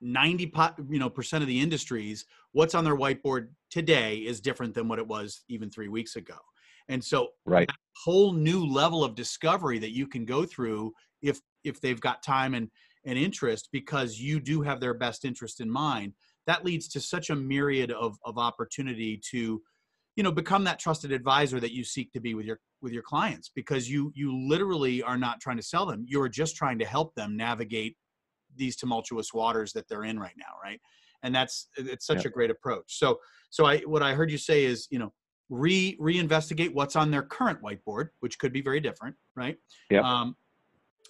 90 0.00 0.46
po- 0.48 0.74
you 0.88 0.98
know 0.98 1.10
percent 1.10 1.42
of 1.42 1.48
the 1.48 1.60
industries 1.60 2.26
what's 2.52 2.74
on 2.74 2.84
their 2.84 2.96
whiteboard 2.96 3.48
today 3.70 4.18
is 4.18 4.40
different 4.40 4.74
than 4.74 4.88
what 4.88 4.98
it 4.98 5.06
was 5.06 5.42
even 5.48 5.70
3 5.70 5.88
weeks 5.88 6.16
ago 6.16 6.36
and 6.88 7.02
so 7.02 7.28
Right. 7.44 7.70
whole 8.04 8.32
new 8.32 8.64
level 8.64 9.02
of 9.02 9.14
discovery 9.14 9.78
that 9.78 9.94
you 9.94 10.06
can 10.06 10.24
go 10.24 10.44
through 10.44 10.92
if 11.22 11.40
if 11.64 11.80
they've 11.80 12.00
got 12.00 12.22
time 12.22 12.54
and 12.54 12.70
and 13.04 13.18
interest 13.18 13.68
because 13.72 14.18
you 14.18 14.40
do 14.40 14.62
have 14.62 14.80
their 14.80 14.94
best 14.94 15.24
interest 15.24 15.60
in 15.60 15.70
mind 15.70 16.12
that 16.46 16.64
leads 16.64 16.88
to 16.88 17.00
such 17.00 17.30
a 17.30 17.36
myriad 17.36 17.90
of 17.92 18.18
of 18.24 18.38
opportunity 18.38 19.20
to 19.30 19.62
you 20.16 20.22
know 20.22 20.32
become 20.32 20.64
that 20.64 20.78
trusted 20.78 21.12
advisor 21.12 21.60
that 21.60 21.72
you 21.72 21.84
seek 21.84 22.12
to 22.12 22.20
be 22.20 22.34
with 22.34 22.44
your 22.46 22.60
with 22.82 22.92
your 22.92 23.02
clients 23.02 23.50
because 23.54 23.88
you 23.88 24.12
you 24.14 24.36
literally 24.48 25.02
are 25.02 25.18
not 25.18 25.40
trying 25.40 25.56
to 25.56 25.62
sell 25.62 25.86
them 25.86 26.04
you're 26.06 26.28
just 26.28 26.56
trying 26.56 26.78
to 26.78 26.84
help 26.84 27.14
them 27.14 27.36
navigate 27.36 27.96
these 28.56 28.76
tumultuous 28.76 29.32
waters 29.32 29.72
that 29.72 29.88
they're 29.88 30.04
in 30.04 30.18
right 30.18 30.34
now 30.36 30.54
right 30.62 30.80
and 31.22 31.34
that's 31.34 31.68
it's 31.76 32.06
such 32.06 32.24
Yeah. 32.24 32.28
a 32.28 32.30
great 32.30 32.50
approach 32.50 32.98
so 32.98 33.18
so 33.50 33.64
i 33.66 33.78
what 33.80 34.02
i 34.02 34.14
heard 34.14 34.30
you 34.30 34.38
say 34.38 34.64
is 34.64 34.86
you 34.90 34.98
know 34.98 35.12
re 35.48 35.96
reinvestigate 36.00 36.72
what's 36.74 36.96
on 36.96 37.10
their 37.10 37.22
current 37.22 37.60
whiteboard 37.62 38.08
which 38.20 38.38
could 38.38 38.52
be 38.52 38.60
very 38.62 38.80
different 38.80 39.16
right 39.36 39.56
Yep. 39.90 40.04
um 40.04 40.36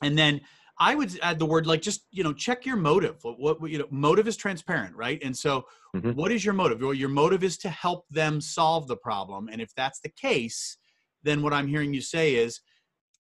and 0.03 0.17
then 0.19 0.41
i 0.79 0.95
would 0.95 1.19
add 1.23 1.39
the 1.39 1.47
word 1.47 1.67
like 1.67 1.81
just 1.83 2.07
you 2.11 2.23
know 2.23 2.33
check 2.33 2.67
your 2.67 2.77
motive 2.77 3.17
what, 3.23 3.61
what 3.61 3.71
you 3.71 3.79
know 3.79 3.87
motive 3.91 4.29
is 4.29 4.37
transparent 4.37 4.95
right 4.95 5.21
and 5.25 5.37
so 5.37 5.65
Mhm. 5.95 6.15
what 6.15 6.31
is 6.31 6.45
your 6.45 6.53
motive 6.53 6.81
well 6.83 6.93
your 6.93 7.09
motive 7.09 7.43
is 7.43 7.57
to 7.59 7.71
help 7.71 8.07
them 8.11 8.41
solve 8.41 8.87
the 8.87 8.97
problem 8.97 9.49
and 9.51 9.63
if 9.63 9.75
that's 9.75 10.01
the 10.01 10.11
case 10.11 10.77
then 11.23 11.41
what 11.43 11.55
i'm 11.55 11.67
hearing 11.67 11.95
you 11.95 12.03
say 12.03 12.35
is 12.35 12.61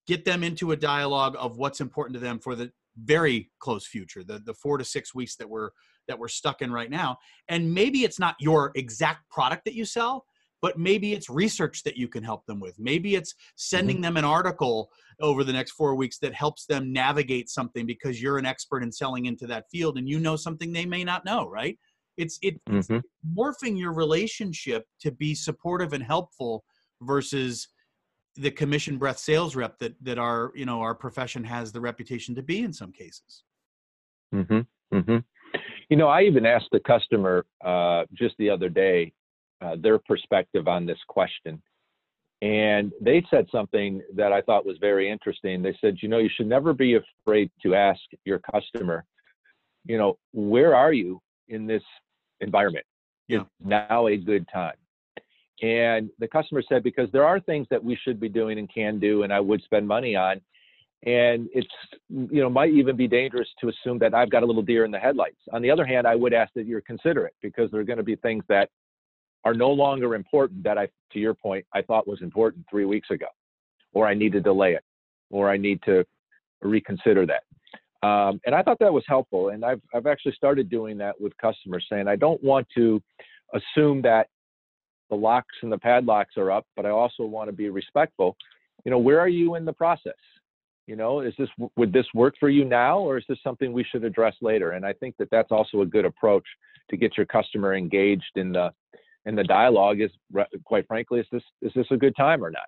get 0.06 0.24
them 0.24 0.44
into 0.44 0.72
a 0.72 0.76
dialogue 0.76 1.34
of 1.38 1.56
what's 1.56 1.80
important 1.80 2.14
to 2.14 2.20
them 2.20 2.38
for 2.38 2.54
the 2.54 2.70
very 2.96 3.50
close 3.58 3.86
future 3.86 4.24
the 4.24 4.38
the 4.38 4.54
4 4.54 4.78
to 4.78 4.84
6 4.84 5.14
weeks 5.14 5.36
that 5.36 5.48
we're 5.48 5.70
that 6.08 6.18
we're 6.18 6.28
stuck 6.28 6.62
in 6.62 6.72
right 6.72 6.90
now. 6.90 7.16
And 7.48 7.72
maybe 7.74 8.04
it's 8.04 8.18
not 8.18 8.36
your 8.40 8.72
exact 8.74 9.28
product 9.30 9.64
that 9.66 9.74
you 9.74 9.84
sell 9.84 10.26
but 10.62 10.78
maybe 10.78 11.12
it's 11.12 11.28
research 11.28 11.82
that 11.82 11.98
you 11.98 12.08
can 12.08 12.24
help 12.24 12.44
them 12.46 12.58
with. 12.58 12.78
Maybe 12.78 13.14
it's 13.14 13.34
sending 13.56 14.00
them 14.00 14.16
an 14.16 14.24
article 14.24 14.90
over 15.20 15.44
the 15.44 15.52
next 15.52 15.72
4 15.72 15.94
weeks 15.94 16.18
that 16.20 16.32
helps 16.34 16.64
them 16.64 16.92
navigate 16.92 17.50
something 17.50 17.84
because 17.86 18.20
you're 18.22 18.38
an 18.38 18.46
expert 18.46 18.82
in 18.82 18.90
selling 18.90 19.26
into 19.26 19.46
that 19.48 19.66
field 19.70 19.98
and 19.98 20.08
you 20.08 20.18
know 20.18 20.34
something 20.34 20.72
they 20.72 20.86
may 20.86 21.04
not 21.04 21.24
know 21.26 21.46
right? 21.46 21.78
It's 22.16 22.38
it, 22.42 22.60
it's 22.70 22.88
Mhm. 22.88 23.02
morphing 23.36 23.78
your 23.78 23.92
relationship 23.92 24.86
to 25.00 25.12
be 25.12 25.34
supportive 25.34 25.92
and 25.92 26.02
helpful 26.02 26.64
versus 27.02 27.68
the 28.36 28.50
commission 28.50 28.98
breath 28.98 29.18
sales 29.18 29.56
rep 29.56 29.78
that 29.78 29.94
that 30.02 30.18
our 30.18 30.52
you 30.54 30.64
know 30.64 30.80
our 30.80 30.94
profession 30.94 31.44
has 31.44 31.72
the 31.72 31.80
reputation 31.80 32.34
to 32.34 32.42
be 32.42 32.60
in 32.60 32.72
some 32.72 32.92
cases 32.92 33.42
Mm-hmm. 34.34 34.96
Mm-hmm. 34.96 35.16
You 35.88 35.96
know, 35.96 36.08
I 36.08 36.22
even 36.22 36.46
asked 36.46 36.68
the 36.72 36.80
customer 36.80 37.46
uh, 37.64 38.04
just 38.12 38.34
the 38.38 38.50
other 38.50 38.68
day 38.68 39.12
uh, 39.60 39.76
their 39.80 39.98
perspective 39.98 40.68
on 40.68 40.86
this 40.86 40.98
question. 41.08 41.62
And 42.42 42.92
they 43.00 43.24
said 43.30 43.46
something 43.50 44.02
that 44.14 44.32
I 44.32 44.42
thought 44.42 44.66
was 44.66 44.76
very 44.78 45.10
interesting. 45.10 45.62
They 45.62 45.76
said, 45.80 45.96
you 46.02 46.08
know, 46.08 46.18
you 46.18 46.28
should 46.36 46.46
never 46.48 46.74
be 46.74 46.96
afraid 46.96 47.50
to 47.62 47.74
ask 47.74 48.00
your 48.24 48.40
customer, 48.40 49.04
you 49.86 49.96
know, 49.96 50.18
where 50.32 50.74
are 50.74 50.92
you 50.92 51.20
in 51.48 51.66
this 51.66 51.82
environment? 52.40 52.84
Yeah. 53.28 53.40
Is 53.40 53.46
now 53.64 54.06
a 54.08 54.16
good 54.16 54.46
time? 54.52 54.74
And 55.62 56.10
the 56.18 56.28
customer 56.28 56.62
said, 56.68 56.82
because 56.82 57.08
there 57.12 57.24
are 57.24 57.40
things 57.40 57.66
that 57.70 57.82
we 57.82 57.96
should 57.96 58.20
be 58.20 58.28
doing 58.28 58.58
and 58.58 58.72
can 58.72 58.98
do, 58.98 59.22
and 59.22 59.32
I 59.32 59.40
would 59.40 59.62
spend 59.62 59.88
money 59.88 60.14
on. 60.14 60.40
And 61.04 61.48
it's, 61.52 61.68
you 62.08 62.40
know, 62.42 62.50
might 62.50 62.72
even 62.72 62.96
be 62.96 63.06
dangerous 63.06 63.48
to 63.60 63.68
assume 63.68 63.98
that 64.00 64.14
I've 64.14 64.30
got 64.30 64.42
a 64.42 64.46
little 64.46 64.62
deer 64.62 64.84
in 64.84 64.90
the 64.90 64.98
headlights. 64.98 65.40
On 65.52 65.62
the 65.62 65.70
other 65.70 65.86
hand, 65.86 66.06
I 66.06 66.14
would 66.14 66.34
ask 66.34 66.52
that 66.54 66.66
you're 66.66 66.80
considerate 66.80 67.34
because 67.42 67.70
there 67.70 67.80
are 67.80 67.84
going 67.84 67.98
to 67.98 68.02
be 68.02 68.16
things 68.16 68.44
that 68.48 68.70
are 69.44 69.54
no 69.54 69.70
longer 69.70 70.14
important 70.14 70.64
that 70.64 70.76
I, 70.76 70.88
to 71.12 71.18
your 71.20 71.34
point, 71.34 71.64
I 71.72 71.82
thought 71.82 72.08
was 72.08 72.20
important 72.22 72.66
three 72.68 72.86
weeks 72.86 73.10
ago, 73.10 73.26
or 73.92 74.06
I 74.06 74.14
need 74.14 74.32
to 74.32 74.40
delay 74.40 74.74
it, 74.74 74.82
or 75.30 75.50
I 75.50 75.56
need 75.56 75.80
to 75.84 76.04
reconsider 76.62 77.26
that. 77.26 77.42
Um, 78.06 78.40
and 78.44 78.54
I 78.54 78.62
thought 78.62 78.78
that 78.80 78.92
was 78.92 79.04
helpful. 79.06 79.50
And 79.50 79.64
I've, 79.64 79.80
I've 79.94 80.06
actually 80.06 80.32
started 80.32 80.68
doing 80.68 80.98
that 80.98 81.20
with 81.20 81.36
customers 81.38 81.86
saying, 81.90 82.08
I 82.08 82.16
don't 82.16 82.42
want 82.42 82.66
to 82.76 83.00
assume 83.54 84.02
that 84.02 84.28
the 85.10 85.16
locks 85.16 85.54
and 85.62 85.70
the 85.70 85.78
padlocks 85.78 86.36
are 86.36 86.50
up, 86.50 86.66
but 86.76 86.86
I 86.86 86.90
also 86.90 87.24
want 87.24 87.48
to 87.48 87.52
be 87.52 87.68
respectful. 87.68 88.36
You 88.84 88.90
know, 88.90 88.98
where 88.98 89.20
are 89.20 89.28
you 89.28 89.54
in 89.54 89.64
the 89.64 89.72
process? 89.72 90.12
You 90.86 90.96
know, 90.96 91.20
is 91.20 91.34
this 91.38 91.48
would 91.76 91.92
this 91.92 92.06
work 92.14 92.34
for 92.38 92.48
you 92.48 92.64
now, 92.64 92.98
or 92.98 93.18
is 93.18 93.24
this 93.28 93.38
something 93.42 93.72
we 93.72 93.84
should 93.84 94.04
address 94.04 94.34
later? 94.40 94.72
And 94.72 94.86
I 94.86 94.92
think 94.92 95.16
that 95.18 95.28
that's 95.30 95.50
also 95.50 95.80
a 95.80 95.86
good 95.86 96.04
approach 96.04 96.44
to 96.90 96.96
get 96.96 97.16
your 97.16 97.26
customer 97.26 97.74
engaged 97.74 98.36
in 98.36 98.52
the 98.52 98.72
in 99.24 99.34
the 99.34 99.44
dialogue. 99.44 100.00
Is 100.00 100.12
quite 100.64 100.86
frankly, 100.86 101.20
is 101.20 101.26
this 101.32 101.42
is 101.62 101.72
this 101.74 101.86
a 101.90 101.96
good 101.96 102.14
time 102.16 102.44
or 102.44 102.50
not? 102.50 102.66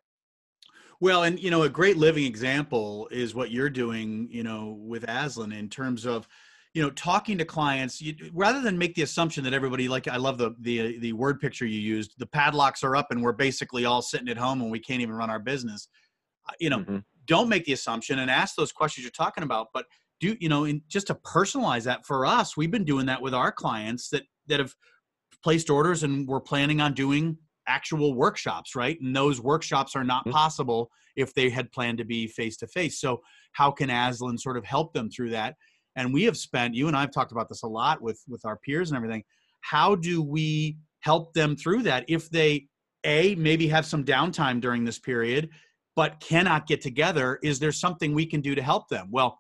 well 1.01 1.22
and 1.22 1.38
you 1.38 1.51
know 1.51 1.62
a 1.62 1.68
great 1.68 1.96
living 1.96 2.24
example 2.24 3.09
is 3.11 3.35
what 3.35 3.51
you're 3.51 3.70
doing 3.70 4.29
you 4.31 4.42
know 4.42 4.77
with 4.81 5.05
aslan 5.05 5.53
in 5.53 5.68
terms 5.68 6.05
of 6.05 6.27
you 6.74 6.83
know 6.83 6.90
talking 6.90 7.38
to 7.38 7.44
clients 7.44 8.00
you, 8.00 8.14
rather 8.33 8.61
than 8.61 8.76
make 8.78 8.94
the 8.94 9.02
assumption 9.02 9.42
that 9.44 9.52
everybody 9.52 9.88
like 9.88 10.07
i 10.09 10.16
love 10.16 10.38
the 10.38 10.54
the 10.61 10.98
the 10.98 11.12
word 11.12 11.40
picture 11.40 11.66
you 11.66 11.81
used 11.81 12.14
the 12.18 12.26
padlocks 12.26 12.83
are 12.85 12.96
up 12.96 13.11
and 13.11 13.22
we're 13.22 13.33
basically 13.33 13.85
all 13.85 14.02
sitting 14.02 14.28
at 14.28 14.37
home 14.37 14.61
and 14.61 14.70
we 14.70 14.78
can't 14.81 15.00
even 15.00 15.14
run 15.14 15.31
our 15.31 15.38
business 15.40 15.88
Uh, 16.48 16.52
you 16.61 16.70
know 16.70 16.81
Mhm. 16.81 17.04
don't 17.26 17.48
make 17.48 17.64
the 17.64 17.72
assumption 17.72 18.18
and 18.20 18.31
ask 18.31 18.54
those 18.57 18.72
questions 18.72 19.04
you're 19.04 19.11
talking 19.11 19.44
about 19.44 19.68
but 19.74 19.87
do 20.20 20.37
you 20.40 20.48
know 20.48 20.64
in, 20.64 20.83
just 20.88 21.07
to 21.09 21.14
personalize 21.14 21.85
that 21.85 22.07
for 22.07 22.26
us 22.26 22.57
we've 22.57 22.70
been 22.70 22.85
doing 22.85 23.07
that 23.07 23.22
with 23.22 23.35
our 23.35 23.52
clients 23.52 24.09
that 24.11 24.24
that 24.46 24.61
have 24.61 24.74
placed 25.42 25.70
orders 25.70 26.02
and 26.02 26.26
we're 26.28 26.40
planning 26.40 26.81
on 26.81 26.94
doing 26.94 27.38
actual 27.66 28.14
workshops 28.14 28.74
right 28.74 29.00
and 29.00 29.14
those 29.14 29.40
workshops 29.40 29.94
are 29.94 30.04
not 30.04 30.26
Mhm. 30.26 30.33
possible 30.33 30.90
if 31.16 31.35
they 31.35 31.50
had 31.50 31.70
planned 31.72 31.98
to 31.98 32.04
be 32.04 32.26
face 32.26 32.57
to 32.57 32.66
face 32.66 33.00
so 33.00 33.20
how 33.52 33.70
can 33.70 33.90
aslan 33.90 34.38
sort 34.38 34.57
of 34.57 34.64
help 34.64 34.92
them 34.94 35.11
through 35.11 35.31
that 35.31 35.57
and 35.99 36.15
we 36.15 36.23
have 36.23 36.37
spent 36.37 36.75
you 36.75 36.87
and 36.87 36.97
i've 36.97 37.11
talked 37.11 37.33
about 37.33 37.49
this 37.49 37.65
a 37.65 37.67
lot 37.67 38.01
with 38.01 38.23
with 38.29 38.45
our 38.47 38.57
peers 38.57 38.91
and 38.91 38.97
everything. 38.97 39.23
How 39.61 39.97
do 39.97 40.23
we 40.23 40.79
help 41.01 41.35
them 41.35 41.57
through 41.57 41.83
that 41.83 42.05
if 42.09 42.31
they 42.31 42.69
a 43.05 43.35
maybe 43.35 43.67
have 43.69 43.85
some 43.85 44.05
downtime 44.05 44.61
during 44.61 44.85
this 44.85 44.99
period 44.99 45.51
but 45.97 46.21
cannot 46.21 46.67
get 46.67 46.81
together? 46.81 47.39
Is 47.43 47.59
there 47.59 47.73
something 47.73 48.15
we 48.15 48.25
can 48.25 48.41
do 48.41 48.55
to 48.55 48.63
help 48.63 48.89
them? 48.89 49.09
Well 49.11 49.39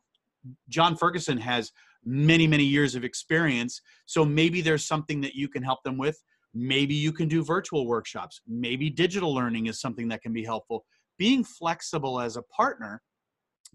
john 0.68 0.96
ferguson 0.96 1.36
has 1.36 1.72
many 2.04 2.46
many 2.46 2.64
years 2.64 2.94
of 2.94 3.04
experience 3.04 3.82
so 4.06 4.24
maybe 4.24 4.60
there's 4.60 4.86
something 4.86 5.20
that 5.20 5.34
you 5.34 5.48
can 5.48 5.62
help 5.62 5.82
them 5.84 5.96
with. 5.96 6.20
Maybe 6.54 6.94
you 6.94 7.12
can 7.12 7.28
do 7.28 7.44
virtual 7.44 7.86
workshops. 7.86 8.40
Maybe 8.48 8.90
digital 8.90 9.32
learning 9.34 9.66
is 9.66 9.80
something 9.80 10.08
that 10.08 10.22
can 10.22 10.32
be 10.32 10.44
helpful. 10.44 10.86
Being 11.18 11.44
flexible 11.44 12.20
as 12.20 12.36
a 12.36 12.42
partner 12.42 13.02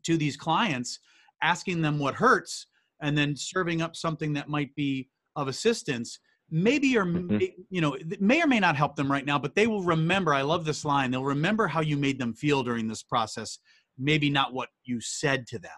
to 0.03 0.17
these 0.17 0.35
clients 0.35 0.99
asking 1.43 1.81
them 1.81 1.99
what 1.99 2.15
hurts 2.15 2.67
and 3.03 3.17
then 3.17 3.35
serving 3.35 3.81
up 3.81 3.95
something 3.95 4.33
that 4.33 4.49
might 4.49 4.73
be 4.75 5.09
of 5.35 5.47
assistance 5.47 6.19
maybe 6.49 6.97
or 6.97 7.05
Mhm. 7.05 7.51
you 7.69 7.81
know 7.81 7.97
may 8.19 8.41
or 8.41 8.47
may 8.47 8.59
not 8.59 8.75
help 8.75 8.95
them 8.95 9.11
right 9.11 9.25
now 9.25 9.39
but 9.39 9.55
they 9.55 9.67
will 9.67 9.83
remember 9.83 10.33
i 10.33 10.41
love 10.41 10.65
this 10.65 10.83
line 10.85 11.09
they'll 11.11 11.23
remember 11.23 11.67
how 11.67 11.81
you 11.81 11.97
made 11.97 12.19
them 12.19 12.33
feel 12.33 12.63
during 12.63 12.87
this 12.87 13.01
process 13.03 13.59
maybe 13.97 14.29
not 14.29 14.53
what 14.53 14.69
you 14.83 14.99
said 14.99 15.47
to 15.47 15.59
them 15.59 15.71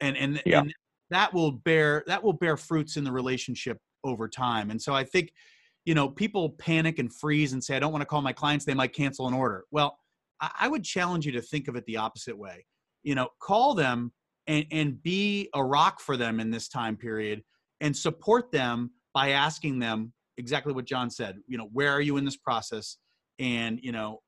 and 0.00 0.16
and, 0.16 0.42
Yeah. 0.46 0.60
and 0.60 0.74
that 1.10 1.32
will 1.32 1.52
bear 1.52 2.04
that 2.06 2.22
will 2.22 2.32
bear 2.32 2.56
fruits 2.56 2.96
in 2.96 3.04
the 3.04 3.12
relationship 3.12 3.78
over 4.02 4.28
time 4.28 4.70
and 4.70 4.80
so 4.80 4.94
i 4.94 5.04
think 5.04 5.32
you 5.84 5.94
know 5.94 6.08
people 6.08 6.50
panic 6.50 6.98
and 6.98 7.14
freeze 7.14 7.52
and 7.52 7.62
say 7.62 7.76
i 7.76 7.78
don't 7.78 7.92
want 7.92 8.02
to 8.02 8.06
call 8.06 8.22
my 8.22 8.32
clients 8.32 8.64
they 8.64 8.74
might 8.74 8.92
cancel 8.92 9.28
an 9.28 9.34
order 9.34 9.64
well 9.70 9.98
i, 10.40 10.50
I 10.62 10.68
would 10.68 10.84
challenge 10.84 11.26
you 11.26 11.32
to 11.32 11.42
think 11.42 11.68
of 11.68 11.76
it 11.76 11.84
the 11.86 11.98
opposite 11.98 12.36
way 12.36 12.66
you 13.04 13.14
know 13.14 13.28
call 13.40 13.74
them 13.74 14.12
and, 14.46 14.66
and 14.70 15.02
be 15.02 15.48
a 15.54 15.62
rock 15.62 16.00
for 16.00 16.16
them 16.16 16.40
in 16.40 16.50
this 16.50 16.68
time 16.68 16.96
period 16.96 17.42
and 17.80 17.96
support 17.96 18.50
them 18.50 18.90
by 19.14 19.30
asking 19.30 19.78
them 19.78 20.12
exactly 20.38 20.72
what 20.72 20.84
john 20.84 21.10
said 21.10 21.38
you 21.46 21.58
know 21.58 21.68
where 21.72 21.90
are 21.90 22.00
you 22.00 22.16
in 22.16 22.24
this 22.24 22.36
process 22.36 22.96
and 23.38 23.78
you 23.82 23.92
know 23.92 24.20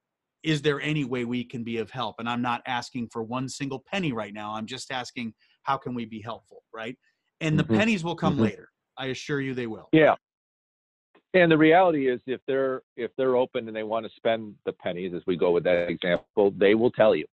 is 0.42 0.60
there 0.60 0.80
any 0.80 1.04
way 1.04 1.24
we 1.24 1.42
can 1.42 1.64
be 1.64 1.78
of 1.78 1.90
help 1.90 2.16
and 2.18 2.28
i'm 2.28 2.42
not 2.42 2.62
asking 2.66 3.08
for 3.12 3.22
one 3.22 3.48
single 3.48 3.82
penny 3.90 4.12
right 4.12 4.34
now 4.34 4.52
i'm 4.54 4.66
just 4.66 4.92
asking 4.92 5.32
how 5.62 5.76
can 5.76 5.94
we 5.94 6.04
be 6.04 6.20
helpful 6.20 6.62
right 6.72 6.96
and 7.40 7.58
the 7.58 7.64
Mhm. 7.64 7.76
pennies 7.76 8.04
will 8.04 8.16
come 8.16 8.36
Mhm. 8.36 8.42
later 8.42 8.68
i 8.98 9.06
assure 9.06 9.40
you 9.40 9.54
they 9.54 9.66
will 9.66 9.88
Yeah. 9.92 10.14
And 11.32 11.50
the 11.50 11.58
reality 11.58 12.08
is, 12.08 12.20
if 12.28 12.40
they're 12.46 12.82
if 12.96 13.10
they're 13.16 13.34
open 13.34 13.66
and 13.66 13.76
they 13.76 13.82
want 13.82 14.06
to 14.06 14.12
spend 14.14 14.54
the 14.66 14.72
pennies, 14.72 15.12
as 15.14 15.22
we 15.26 15.36
go 15.36 15.50
with 15.50 15.64
that 15.64 15.88
example, 15.90 16.52
they 16.56 16.76
will 16.76 16.92
tell 16.92 17.12
you. 17.12 17.26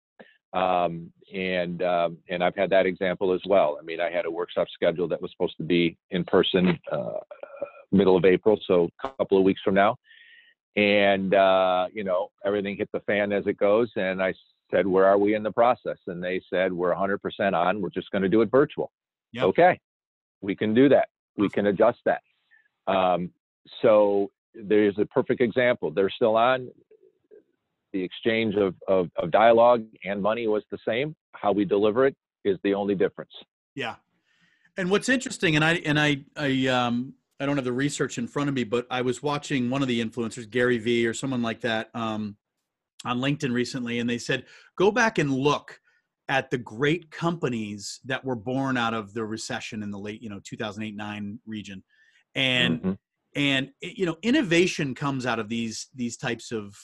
Um, 0.53 1.11
and 1.33 1.81
um, 1.81 2.17
and 2.29 2.43
I've 2.43 2.55
had 2.55 2.69
that 2.71 2.85
example 2.85 3.33
as 3.33 3.41
well. 3.45 3.77
I 3.79 3.83
mean, 3.83 4.01
I 4.01 4.11
had 4.11 4.25
a 4.25 4.31
workshop 4.31 4.67
scheduled 4.73 5.11
that 5.11 5.21
was 5.21 5.31
supposed 5.31 5.55
to 5.57 5.63
be 5.63 5.97
in 6.09 6.23
person 6.25 6.77
uh, 6.91 7.19
middle 7.91 8.17
of 8.17 8.25
April, 8.25 8.59
so 8.67 8.89
a 9.03 9.07
couple 9.17 9.37
of 9.37 9.43
weeks 9.43 9.61
from 9.63 9.75
now. 9.75 9.95
And 10.75 11.33
uh, 11.33 11.87
you 11.93 12.03
know, 12.03 12.31
everything 12.45 12.77
hit 12.77 12.89
the 12.93 12.99
fan 13.01 13.31
as 13.31 13.47
it 13.47 13.57
goes. 13.57 13.89
And 13.95 14.21
I 14.21 14.33
said, 14.69 14.87
"Where 14.87 15.05
are 15.05 15.17
we 15.17 15.35
in 15.35 15.43
the 15.43 15.51
process?" 15.51 15.97
And 16.07 16.23
they 16.23 16.41
said, 16.49 16.73
"We're 16.73 16.93
100% 16.93 17.53
on. 17.53 17.81
We're 17.81 17.89
just 17.89 18.11
going 18.11 18.23
to 18.23 18.29
do 18.29 18.41
it 18.41 18.51
virtual." 18.51 18.91
Yep. 19.33 19.43
Okay, 19.45 19.79
we 20.41 20.55
can 20.55 20.73
do 20.73 20.89
that. 20.89 21.09
We 21.37 21.49
can 21.49 21.67
adjust 21.67 21.99
that. 22.05 22.21
Um, 22.87 23.31
so 23.81 24.31
there's 24.53 24.97
a 24.97 25.05
perfect 25.05 25.41
example. 25.41 25.91
They're 25.91 26.09
still 26.09 26.35
on. 26.35 26.69
The 27.93 28.03
exchange 28.03 28.55
of, 28.55 28.75
of, 28.87 29.09
of 29.17 29.31
dialogue 29.31 29.85
and 30.05 30.21
money 30.21 30.47
was 30.47 30.63
the 30.71 30.77
same. 30.87 31.15
How 31.33 31.51
we 31.51 31.65
deliver 31.65 32.05
it 32.05 32.15
is 32.45 32.57
the 32.63 32.73
only 32.73 32.95
difference. 32.95 33.31
Yeah. 33.75 33.95
And 34.77 34.89
what's 34.89 35.09
interesting, 35.09 35.55
and 35.55 35.65
I 35.65 35.73
and 35.85 35.99
I 35.99 36.23
I 36.35 36.67
um 36.67 37.13
I 37.39 37.45
don't 37.45 37.57
have 37.57 37.65
the 37.65 37.73
research 37.73 38.17
in 38.17 38.27
front 38.27 38.49
of 38.49 38.55
me, 38.55 38.63
but 38.63 38.85
I 38.89 39.01
was 39.01 39.21
watching 39.21 39.69
one 39.69 39.81
of 39.81 39.87
the 39.87 40.03
influencers, 40.03 40.49
Gary 40.49 40.77
Vee 40.77 41.05
or 41.07 41.13
someone 41.13 41.41
like 41.41 41.61
that, 41.61 41.89
um, 41.93 42.37
on 43.03 43.19
LinkedIn 43.19 43.51
recently, 43.51 43.99
and 43.99 44.09
they 44.09 44.17
said 44.17 44.45
go 44.77 44.91
back 44.91 45.17
and 45.17 45.33
look 45.33 45.79
at 46.29 46.49
the 46.49 46.57
great 46.57 47.11
companies 47.11 47.99
that 48.05 48.23
were 48.23 48.35
born 48.35 48.77
out 48.77 48.93
of 48.93 49.13
the 49.13 49.25
recession 49.25 49.83
in 49.83 49.91
the 49.91 49.97
late, 49.97 50.21
you 50.21 50.29
know, 50.29 50.39
2008 50.45 50.95
nine 50.95 51.39
region, 51.45 51.83
and 52.35 52.79
mm-hmm. 52.79 52.91
and 53.35 53.71
you 53.81 54.05
know, 54.05 54.17
innovation 54.21 54.95
comes 54.95 55.25
out 55.25 55.39
of 55.39 55.49
these 55.49 55.87
these 55.93 56.15
types 56.15 56.51
of 56.51 56.75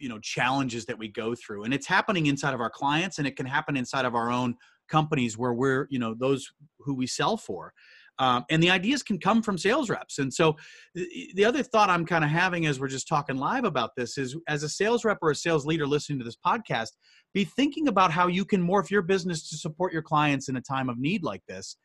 you 0.00 0.08
know 0.08 0.18
challenges 0.18 0.84
that 0.86 0.98
we 0.98 1.08
go 1.08 1.34
through 1.34 1.64
and 1.64 1.74
it's 1.74 1.86
happening 1.86 2.26
inside 2.26 2.54
of 2.54 2.60
our 2.60 2.70
clients 2.70 3.18
and 3.18 3.26
it 3.26 3.36
can 3.36 3.46
happen 3.46 3.76
inside 3.76 4.04
of 4.04 4.14
our 4.14 4.30
own 4.30 4.56
companies 4.90 5.38
where 5.38 5.54
we're 5.54 5.86
you 5.90 5.98
know 5.98 6.14
those 6.14 6.50
who 6.80 6.94
we 6.94 7.06
sell 7.06 7.36
for. 7.36 7.72
Um, 8.18 8.44
and 8.50 8.62
the 8.62 8.68
ideas 8.68 9.02
can 9.02 9.18
come 9.18 9.42
from 9.42 9.56
sales 9.56 9.88
reps. 9.88 10.18
And 10.18 10.34
so 10.34 10.54
the, 10.94 11.30
the 11.36 11.44
other 11.44 11.62
thought 11.62 11.88
i'm 11.88 12.04
kind 12.04 12.22
of 12.24 12.30
having 12.30 12.66
as 12.66 12.78
we're 12.78 12.88
just 12.88 13.08
talking 13.08 13.36
live 13.36 13.64
about 13.64 13.96
this 13.96 14.18
is 14.18 14.36
as 14.46 14.62
a 14.62 14.68
sales 14.68 15.04
rep 15.04 15.18
or 15.22 15.30
a 15.30 15.34
sales 15.34 15.64
leader 15.64 15.86
listening 15.86 16.18
to 16.18 16.24
this 16.24 16.36
podcast 16.44 16.90
be 17.32 17.44
thinking 17.44 17.88
about 17.88 18.10
how 18.10 18.26
you 18.26 18.44
can 18.44 18.62
morph 18.62 18.90
your 18.90 19.02
business 19.02 19.48
to 19.48 19.56
support 19.56 19.92
your 19.92 20.02
clients 20.02 20.48
in 20.48 20.56
a 20.56 20.60
time 20.60 20.90
of 20.90 20.98
need 20.98 21.22
like 21.22 21.42
this 21.46 21.76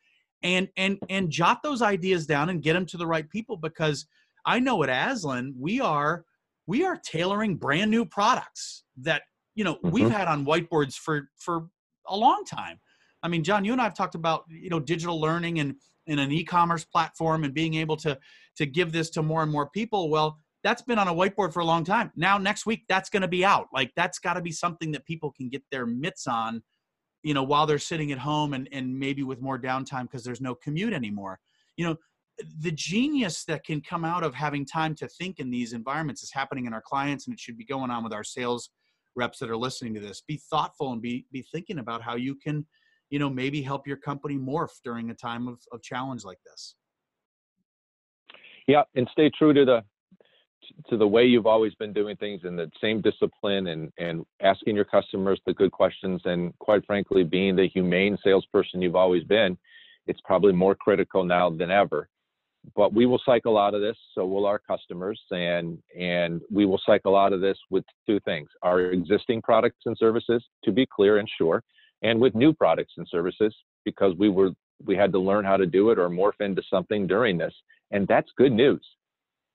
and 0.42 0.68
and 0.76 0.98
and 1.08 1.30
jot 1.30 1.62
those 1.62 1.80
ideas 1.80 2.26
down 2.26 2.50
and 2.50 2.62
get 2.62 2.74
them 2.74 2.84
to 2.84 2.98
the 2.98 3.06
right 3.06 3.30
people 3.30 3.56
because 3.56 4.06
i 4.44 4.58
know 4.58 4.82
at 4.82 4.90
aslan 4.90 5.54
we 5.58 5.80
are 5.80 6.24
we 6.66 6.84
are 6.84 6.96
tailoring 6.96 7.56
brand 7.56 7.90
new 7.90 8.04
products 8.04 8.84
that 8.98 9.22
you 9.54 9.64
know 9.64 9.74
mm-hmm. 9.76 9.90
we've 9.90 10.10
had 10.10 10.28
on 10.28 10.44
whiteboards 10.44 10.94
for 10.94 11.28
for 11.38 11.68
a 12.08 12.16
long 12.16 12.44
time. 12.44 12.78
I 13.22 13.28
mean 13.28 13.42
john 13.42 13.64
you 13.64 13.72
and 13.72 13.80
i 13.80 13.84
have 13.84 13.94
talked 13.94 14.14
about 14.14 14.44
you 14.48 14.70
know 14.70 14.78
digital 14.78 15.20
learning 15.20 15.58
and 15.58 15.76
in 16.06 16.18
an 16.18 16.30
e-commerce 16.30 16.84
platform 16.84 17.44
and 17.44 17.52
being 17.52 17.74
able 17.74 17.96
to 17.96 18.18
to 18.56 18.66
give 18.66 18.92
this 18.92 19.10
to 19.10 19.22
more 19.22 19.42
and 19.42 19.50
more 19.50 19.68
people. 19.68 20.08
Well 20.08 20.38
that's 20.62 20.82
been 20.82 20.98
on 20.98 21.08
a 21.08 21.14
whiteboard 21.14 21.52
for 21.52 21.60
a 21.60 21.64
long 21.64 21.84
time. 21.84 22.10
Now 22.16 22.38
next 22.38 22.66
week 22.66 22.84
that's 22.88 23.08
going 23.08 23.22
to 23.22 23.28
be 23.28 23.44
out. 23.44 23.66
Like 23.72 23.92
that's 23.96 24.18
got 24.18 24.34
to 24.34 24.40
be 24.40 24.52
something 24.52 24.90
that 24.92 25.04
people 25.04 25.32
can 25.32 25.48
get 25.48 25.62
their 25.70 25.86
mitts 25.86 26.26
on 26.26 26.62
you 27.22 27.34
know 27.34 27.42
while 27.42 27.66
they're 27.66 27.78
sitting 27.78 28.12
at 28.12 28.18
home 28.18 28.54
and 28.54 28.68
and 28.72 28.98
maybe 28.98 29.22
with 29.22 29.40
more 29.40 29.58
downtime 29.58 30.02
because 30.02 30.24
there's 30.24 30.40
no 30.40 30.54
commute 30.54 30.92
anymore. 30.92 31.40
You 31.76 31.86
know 31.86 31.96
the 32.60 32.70
genius 32.70 33.44
that 33.44 33.64
can 33.64 33.80
come 33.80 34.04
out 34.04 34.22
of 34.22 34.34
having 34.34 34.66
time 34.66 34.94
to 34.96 35.08
think 35.08 35.38
in 35.38 35.50
these 35.50 35.72
environments 35.72 36.22
is 36.22 36.32
happening 36.32 36.66
in 36.66 36.74
our 36.74 36.82
clients 36.82 37.26
and 37.26 37.34
it 37.34 37.40
should 37.40 37.56
be 37.56 37.64
going 37.64 37.90
on 37.90 38.04
with 38.04 38.12
our 38.12 38.24
sales 38.24 38.70
reps 39.14 39.38
that 39.38 39.50
are 39.50 39.56
listening 39.56 39.94
to 39.94 40.00
this. 40.00 40.22
Be 40.26 40.40
thoughtful 40.50 40.92
and 40.92 41.00
be 41.00 41.26
be 41.32 41.42
thinking 41.52 41.78
about 41.78 42.02
how 42.02 42.16
you 42.16 42.34
can 42.34 42.66
you 43.10 43.18
know 43.18 43.30
maybe 43.30 43.62
help 43.62 43.86
your 43.86 43.96
company 43.96 44.36
morph 44.36 44.80
during 44.84 45.10
a 45.10 45.14
time 45.14 45.48
of, 45.48 45.58
of 45.72 45.82
challenge 45.82 46.24
like 46.24 46.38
this. 46.44 46.74
Yeah 48.66 48.82
and 48.94 49.08
stay 49.12 49.30
true 49.30 49.54
to 49.54 49.64
the 49.64 49.84
to 50.88 50.96
the 50.96 51.06
way 51.06 51.24
you've 51.24 51.46
always 51.46 51.74
been 51.76 51.92
doing 51.92 52.16
things 52.16 52.42
in 52.44 52.56
the 52.56 52.70
same 52.80 53.00
discipline 53.00 53.68
and 53.68 53.90
and 53.98 54.26
asking 54.42 54.76
your 54.76 54.84
customers 54.84 55.40
the 55.46 55.54
good 55.54 55.72
questions 55.72 56.20
and 56.24 56.52
quite 56.58 56.84
frankly 56.84 57.24
being 57.24 57.56
the 57.56 57.68
humane 57.68 58.18
salesperson 58.22 58.82
you've 58.82 58.96
always 58.96 59.24
been 59.24 59.56
it's 60.06 60.20
probably 60.24 60.52
more 60.52 60.74
critical 60.74 61.24
now 61.24 61.48
than 61.48 61.70
ever 61.70 62.08
but 62.74 62.92
we 62.92 63.06
will 63.06 63.20
cycle 63.24 63.58
out 63.58 63.74
of 63.74 63.80
this 63.80 63.96
so 64.14 64.26
will 64.26 64.46
our 64.46 64.58
customers 64.58 65.20
and 65.30 65.78
and 65.98 66.40
we 66.50 66.64
will 66.66 66.80
cycle 66.84 67.16
out 67.16 67.32
of 67.32 67.40
this 67.40 67.58
with 67.70 67.84
two 68.06 68.18
things 68.20 68.48
our 68.62 68.80
existing 68.80 69.40
products 69.42 69.80
and 69.86 69.96
services 69.98 70.44
to 70.64 70.72
be 70.72 70.86
clear 70.86 71.18
and 71.18 71.28
sure 71.38 71.62
and 72.02 72.20
with 72.20 72.34
new 72.34 72.52
products 72.52 72.94
and 72.96 73.06
services 73.10 73.54
because 73.84 74.14
we 74.18 74.28
were 74.28 74.50
we 74.84 74.96
had 74.96 75.12
to 75.12 75.18
learn 75.18 75.44
how 75.44 75.56
to 75.56 75.66
do 75.66 75.90
it 75.90 75.98
or 75.98 76.08
morph 76.08 76.40
into 76.40 76.62
something 76.68 77.06
during 77.06 77.38
this 77.38 77.54
and 77.90 78.08
that's 78.08 78.30
good 78.36 78.52
news 78.52 78.84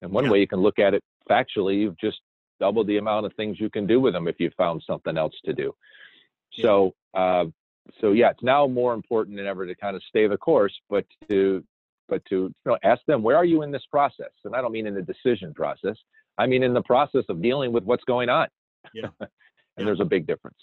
and 0.02 0.12
one 0.12 0.26
yeah. 0.26 0.32
way 0.32 0.40
you 0.40 0.48
can 0.48 0.62
look 0.62 0.80
at 0.80 0.94
it 0.94 1.04
factually 1.30 1.80
you've 1.80 2.00
just 2.00 2.20
doubled 2.60 2.88
the 2.88 2.98
amount 2.98 3.26
of 3.26 3.34
things 3.34 3.60
you 3.60 3.70
can 3.70 3.88
do 3.88 4.00
with 4.00 4.14
them 4.14 4.28
if 4.28 4.36
you 4.40 4.50
found 4.58 4.82
something 4.86 5.18
else 5.18 5.34
to 5.44 5.54
do 5.54 5.74
yeah. 6.54 6.64
so 6.64 6.94
uh, 7.14 7.46
so 8.00 8.12
yeah 8.12 8.30
it's 8.30 8.44
now 8.44 8.68
more 8.68 8.94
important 8.94 9.36
than 9.36 9.48
ever 9.48 9.66
to 9.66 9.76
kind 9.76 9.96
of 9.96 10.04
stay 10.08 10.28
the 10.28 10.38
course 10.38 10.74
but 10.90 11.06
to 11.30 11.64
but 12.12 12.24
to 12.26 12.36
you 12.36 12.54
know, 12.66 12.78
ask 12.84 13.02
them, 13.08 13.24
where 13.24 13.36
are 13.36 13.46
you 13.46 13.64
in 13.64 13.72
this 13.72 13.86
process? 13.90 14.30
And 14.46 14.56
I 14.56 14.62
don't 14.62 14.72
mean 14.72 14.86
in 14.86 14.94
the 14.94 15.02
decision 15.02 15.54
process. 15.56 15.98
I 16.38 16.46
mean 16.46 16.62
in 16.62 16.74
the 16.74 16.84
process 16.84 17.24
of 17.30 17.42
dealing 17.42 17.72
with 17.72 17.84
what's 17.86 18.04
going 18.04 18.30
on. 18.30 18.48
Yeah. 18.94 19.08
and 19.20 19.30
yeah. 19.78 19.86
there's 19.86 20.02
a 20.02 20.06
big 20.06 20.28
difference. 20.28 20.58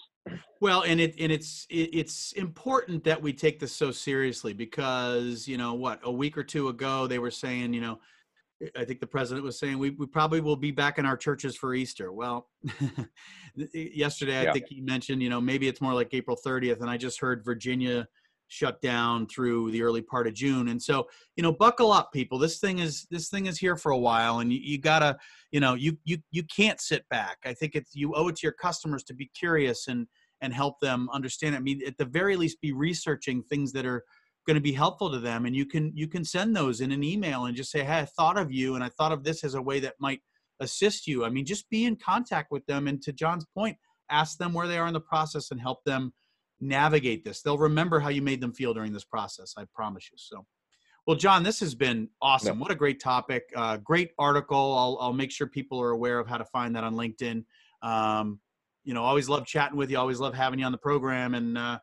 Well, 0.61 0.83
and 0.83 1.01
it 1.01 1.15
and 1.19 1.31
it's 1.31 1.65
it, 1.69 1.89
it's 1.93 2.31
important 2.33 3.03
that 3.03 3.21
we 3.21 3.33
take 3.33 3.59
this 3.59 3.71
so 3.73 3.91
seriously 3.91 4.53
because 4.53 5.47
you 5.47 5.57
know 5.57 5.73
what 5.73 5.99
a 6.03 6.11
week 6.11 6.37
or 6.37 6.43
two 6.43 6.69
ago 6.69 7.07
they 7.07 7.19
were 7.19 7.31
saying 7.31 7.73
you 7.73 7.81
know 7.81 7.99
I 8.75 8.83
think 8.83 8.99
the 8.99 9.07
president 9.07 9.45
was 9.45 9.57
saying 9.57 9.77
we, 9.79 9.91
we 9.91 10.05
probably 10.05 10.41
will 10.41 10.57
be 10.57 10.71
back 10.71 10.99
in 10.99 11.05
our 11.05 11.15
churches 11.15 11.55
for 11.55 11.73
Easter. 11.73 12.11
Well, 12.11 12.49
yesterday 13.73 14.37
I 14.37 14.43
yeah. 14.43 14.53
think 14.53 14.65
he 14.67 14.81
mentioned, 14.81 15.23
you 15.23 15.29
know, 15.29 15.39
maybe 15.39 15.69
it's 15.69 15.79
more 15.79 15.93
like 15.93 16.13
April 16.13 16.37
30th. 16.37 16.81
And 16.81 16.89
I 16.89 16.97
just 16.97 17.21
heard 17.21 17.45
Virginia 17.45 18.05
shut 18.49 18.81
down 18.81 19.27
through 19.27 19.71
the 19.71 19.81
early 19.81 20.01
part 20.01 20.27
of 20.27 20.33
June. 20.33 20.67
And 20.67 20.81
so, 20.81 21.07
you 21.37 21.43
know, 21.43 21.51
buckle 21.51 21.91
up, 21.91 22.11
people. 22.11 22.37
This 22.37 22.59
thing 22.59 22.79
is 22.79 23.07
this 23.09 23.29
thing 23.29 23.45
is 23.45 23.57
here 23.57 23.77
for 23.77 23.91
a 23.91 23.97
while, 23.97 24.39
and 24.39 24.51
you, 24.51 24.59
you 24.61 24.77
gotta, 24.77 25.17
you 25.51 25.59
know, 25.59 25.75
you 25.75 25.97
you 26.03 26.17
you 26.31 26.43
can't 26.43 26.81
sit 26.81 27.07
back. 27.09 27.37
I 27.45 27.53
think 27.53 27.75
it's 27.75 27.95
you 27.95 28.13
owe 28.15 28.27
it 28.27 28.35
to 28.37 28.41
your 28.43 28.53
customers 28.53 29.03
to 29.05 29.13
be 29.13 29.29
curious 29.33 29.87
and 29.87 30.07
and 30.41 30.53
help 30.53 30.79
them 30.79 31.09
understand. 31.13 31.55
I 31.55 31.59
mean, 31.59 31.81
at 31.87 31.97
the 31.97 32.05
very 32.05 32.35
least, 32.35 32.59
be 32.61 32.73
researching 32.73 33.43
things 33.43 33.71
that 33.73 33.85
are 33.85 34.03
going 34.47 34.55
to 34.55 34.61
be 34.61 34.73
helpful 34.73 35.11
to 35.11 35.19
them, 35.19 35.45
and 35.45 35.55
you 35.55 35.65
can 35.65 35.91
you 35.95 36.07
can 36.07 36.25
send 36.25 36.55
those 36.55 36.81
in 36.81 36.91
an 36.91 37.03
email 37.03 37.45
and 37.45 37.55
just 37.55 37.71
say, 37.71 37.83
hey, 37.83 37.99
I 37.99 38.05
thought 38.05 38.37
of 38.37 38.51
you, 38.51 38.75
and 38.75 38.83
I 38.83 38.89
thought 38.89 39.11
of 39.11 39.23
this 39.23 39.43
as 39.43 39.53
a 39.53 39.61
way 39.61 39.79
that 39.81 39.95
might 39.99 40.21
assist 40.59 41.07
you. 41.07 41.23
I 41.23 41.29
mean, 41.29 41.45
just 41.45 41.69
be 41.69 41.85
in 41.85 41.95
contact 41.95 42.51
with 42.51 42.65
them, 42.65 42.87
and 42.87 43.01
to 43.03 43.13
John's 43.13 43.45
point, 43.53 43.77
ask 44.09 44.37
them 44.37 44.53
where 44.53 44.67
they 44.67 44.79
are 44.79 44.87
in 44.87 44.93
the 44.93 44.99
process 44.99 45.51
and 45.51 45.61
help 45.61 45.83
them 45.85 46.13
navigate 46.61 47.23
this. 47.23 47.41
They'll 47.41 47.57
remember 47.57 47.99
how 47.99 48.09
you 48.09 48.21
made 48.21 48.41
them 48.41 48.53
feel 48.53 48.73
during 48.73 48.93
this 48.93 49.03
process. 49.03 49.53
I 49.57 49.65
promise 49.73 50.09
you. 50.11 50.17
So, 50.17 50.45
well, 51.07 51.15
John, 51.15 51.43
this 51.43 51.59
has 51.61 51.73
been 51.75 52.09
awesome. 52.21 52.57
Yeah. 52.57 52.61
What 52.61 52.71
a 52.71 52.75
great 52.75 52.99
topic. 52.99 53.43
Uh, 53.55 53.77
great 53.77 54.11
article. 54.19 54.75
I'll, 54.77 54.97
I'll 54.99 55.13
make 55.13 55.31
sure 55.31 55.47
people 55.47 55.81
are 55.81 55.91
aware 55.91 56.19
of 56.19 56.27
how 56.27 56.37
to 56.37 56.45
find 56.45 56.75
that 56.75 56.83
on 56.83 56.95
LinkedIn. 56.95 57.43
Um, 57.81 58.39
you 58.83 58.93
know, 58.93 59.03
always 59.03 59.29
love 59.29 59.45
chatting 59.45 59.77
with 59.77 59.91
you. 59.91 59.97
Always 59.97 60.19
love 60.19 60.33
having 60.33 60.59
you 60.59 60.65
on 60.65 60.71
the 60.71 60.77
program. 60.77 61.33
And 61.35 61.57
uh, 61.57 61.79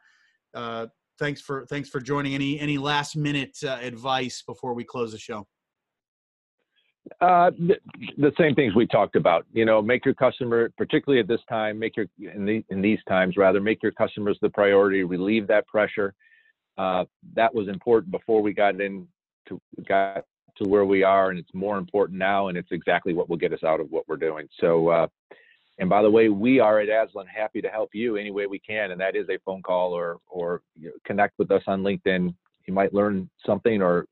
uh, 0.55 0.87
thanks 1.19 1.41
for 1.41 1.67
thanks 1.67 1.89
for 1.89 2.01
joining. 2.01 2.35
Any 2.35 2.59
any 2.61 2.79
last 2.79 3.17
minute 3.17 3.57
uh, 3.65 3.79
advice 3.81 4.43
before 4.47 4.75
we 4.75 4.85
close 4.85 5.13
the 5.13 5.19
show? 5.19 5.47
Uh, 7.21 7.51
the, 7.51 7.77
the, 8.19 8.33
same 8.39 8.55
things 8.55 8.75
we 8.75 8.87
talked 8.87 9.15
about. 9.15 9.47
You 9.53 9.65
know, 9.65 9.81
make 9.81 10.05
your 10.05 10.15
customer, 10.15 10.71
particularly 10.77 11.21
at 11.21 11.29
this 11.29 11.41
time, 11.49 11.79
make 11.79 11.97
your 11.97 12.07
in, 12.19 12.45
the, 12.45 12.65
in 12.69 12.83
these 12.83 12.99
times 13.09 13.37
rather, 13.37 13.61
make 13.61 13.83
your 13.83 13.93
customers 13.93 14.37
the 14.43 14.51
priority. 14.51 15.05
Relieve 15.05 15.47
that 15.47 15.67
pressure. 15.69 16.15
Uh, 16.77 17.05
that 17.35 17.55
was 17.55 17.69
important 17.69 18.11
before 18.11 18.43
we 18.43 18.53
got 18.53 18.81
in 18.81 19.07
to 19.49 19.61
got 19.87 20.25
to 20.57 20.69
where 20.69 20.85
we 20.85 21.03
are, 21.05 21.31
and 21.31 21.39
it's 21.39 21.55
more 21.55 21.79
important 21.79 22.19
now, 22.19 22.49
and 22.49 22.59
it's 22.59 22.73
exactly 22.73 23.15
what 23.15 23.29
will 23.29 23.37
get 23.37 23.53
us 23.53 23.63
out 23.63 23.81
of 23.81 23.91
what 23.91 24.09
we're 24.09 24.17
doing. 24.17 24.49
So, 24.61 24.89
uh, 24.89 25.07
and 25.79 25.89
by 25.89 26.03
the 26.03 26.11
way, 26.11 26.29
we 26.29 26.59
are 26.59 26.81
at 26.81 26.89
Aslan 26.89 27.27
happy 27.27 27.61
to 27.61 27.69
help 27.69 27.91
you 27.93 28.17
any 28.17 28.31
way 28.31 28.47
we 28.47 28.59
can, 28.59 28.91
and 28.91 29.01
that 29.01 29.15
is 29.15 29.29
a 29.29 29.39
phone 29.45 29.63
call 29.63 29.93
or 29.93 30.19
or 30.27 30.63
you 30.79 30.89
know, 30.89 30.95
connect 31.05 31.39
with 31.39 31.51
us 31.51 31.63
on 31.67 31.83
LinkedIn. 31.83 32.35
You 32.67 32.75
might 32.75 32.93
learn 32.93 33.31
something 33.45 33.81
or 33.81 34.07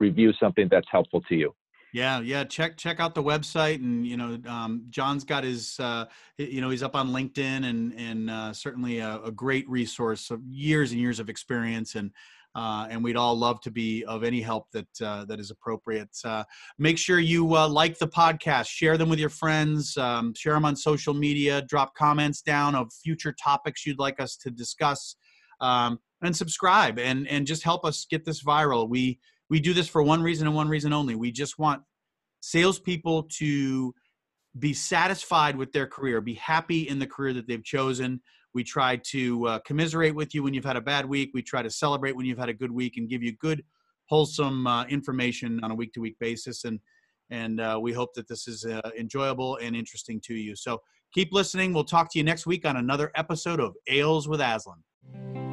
review 0.00 0.32
something 0.40 0.66
that's 0.68 0.88
helpful 0.90 1.20
to 1.28 1.36
you. 1.36 1.54
Yeah, 1.92 2.20
yeah. 2.20 2.44
Check 2.44 2.76
check 2.76 3.00
out 3.00 3.14
the 3.14 3.22
website, 3.22 3.76
and 3.76 4.06
you 4.06 4.16
know, 4.16 4.38
um, 4.46 4.86
John's 4.90 5.24
got 5.24 5.42
his, 5.42 5.78
uh, 5.80 6.04
you 6.36 6.60
know, 6.60 6.70
he's 6.70 6.82
up 6.82 6.94
on 6.94 7.10
LinkedIn, 7.10 7.64
and 7.68 7.92
and 7.94 8.30
uh, 8.30 8.52
certainly 8.52 8.98
a, 8.98 9.20
a, 9.22 9.32
great 9.32 9.68
resource 9.68 10.30
of 10.30 10.40
years 10.46 10.92
and 10.92 11.00
years 11.00 11.18
of 11.18 11.28
experience, 11.28 11.96
and 11.96 12.12
uh, 12.54 12.86
and 12.90 13.02
we'd 13.02 13.16
all 13.16 13.36
love 13.36 13.60
to 13.62 13.70
be 13.70 14.04
of 14.04 14.24
any 14.24 14.40
help 14.40 14.70
that 14.72 14.88
uh, 15.02 15.24
that 15.24 15.40
is 15.40 15.50
appropriate. 15.50 16.16
Uh, 16.24 16.44
make 16.78 16.98
sure 16.98 17.18
you 17.18 17.56
uh, 17.56 17.68
like 17.68 17.98
the 17.98 18.08
podcast, 18.08 18.68
share 18.68 18.96
them 18.96 19.08
with 19.08 19.18
your 19.18 19.28
friends, 19.28 19.96
um, 19.96 20.32
share 20.34 20.54
them 20.54 20.64
on 20.64 20.76
social 20.76 21.14
media, 21.14 21.62
drop 21.62 21.94
comments 21.94 22.42
down 22.42 22.74
of 22.74 22.92
future 22.92 23.32
topics 23.32 23.86
you'd 23.86 23.98
like 23.98 24.20
us 24.20 24.36
to 24.36 24.50
discuss, 24.50 25.16
um, 25.60 25.98
and 26.22 26.36
subscribe, 26.36 26.98
and 26.98 27.26
and 27.28 27.46
just 27.46 27.64
help 27.64 27.84
us 27.84 28.06
get 28.08 28.24
this 28.24 28.42
viral. 28.42 28.88
We 28.88 29.18
we 29.50 29.60
do 29.60 29.74
this 29.74 29.88
for 29.88 30.02
one 30.02 30.22
reason 30.22 30.46
and 30.46 30.56
one 30.56 30.68
reason 30.68 30.92
only. 30.92 31.16
We 31.16 31.32
just 31.32 31.58
want 31.58 31.82
salespeople 32.40 33.24
to 33.38 33.92
be 34.58 34.72
satisfied 34.72 35.56
with 35.56 35.72
their 35.72 35.86
career, 35.86 36.20
be 36.20 36.34
happy 36.34 36.88
in 36.88 36.98
the 36.98 37.06
career 37.06 37.34
that 37.34 37.46
they've 37.46 37.62
chosen. 37.62 38.20
We 38.54 38.64
try 38.64 38.96
to 38.96 39.46
uh, 39.46 39.58
commiserate 39.60 40.14
with 40.14 40.34
you 40.34 40.42
when 40.42 40.54
you've 40.54 40.64
had 40.64 40.76
a 40.76 40.80
bad 40.80 41.06
week. 41.06 41.30
We 41.34 41.42
try 41.42 41.62
to 41.62 41.70
celebrate 41.70 42.16
when 42.16 42.26
you've 42.26 42.38
had 42.38 42.48
a 42.48 42.54
good 42.54 42.72
week 42.72 42.96
and 42.96 43.08
give 43.08 43.22
you 43.22 43.32
good, 43.36 43.64
wholesome 44.06 44.66
uh, 44.66 44.84
information 44.86 45.60
on 45.62 45.70
a 45.70 45.74
week 45.74 45.92
to 45.94 46.00
week 46.00 46.16
basis. 46.18 46.64
And 46.64 46.80
and 47.32 47.60
uh, 47.60 47.78
we 47.80 47.92
hope 47.92 48.12
that 48.14 48.26
this 48.26 48.48
is 48.48 48.64
uh, 48.64 48.80
enjoyable 48.98 49.56
and 49.62 49.76
interesting 49.76 50.20
to 50.22 50.34
you. 50.34 50.56
So 50.56 50.82
keep 51.14 51.32
listening. 51.32 51.72
We'll 51.72 51.84
talk 51.84 52.10
to 52.12 52.18
you 52.18 52.24
next 52.24 52.44
week 52.44 52.66
on 52.66 52.76
another 52.76 53.12
episode 53.14 53.60
of 53.60 53.76
Ales 53.86 54.26
with 54.26 54.40
Aslan. 54.40 55.49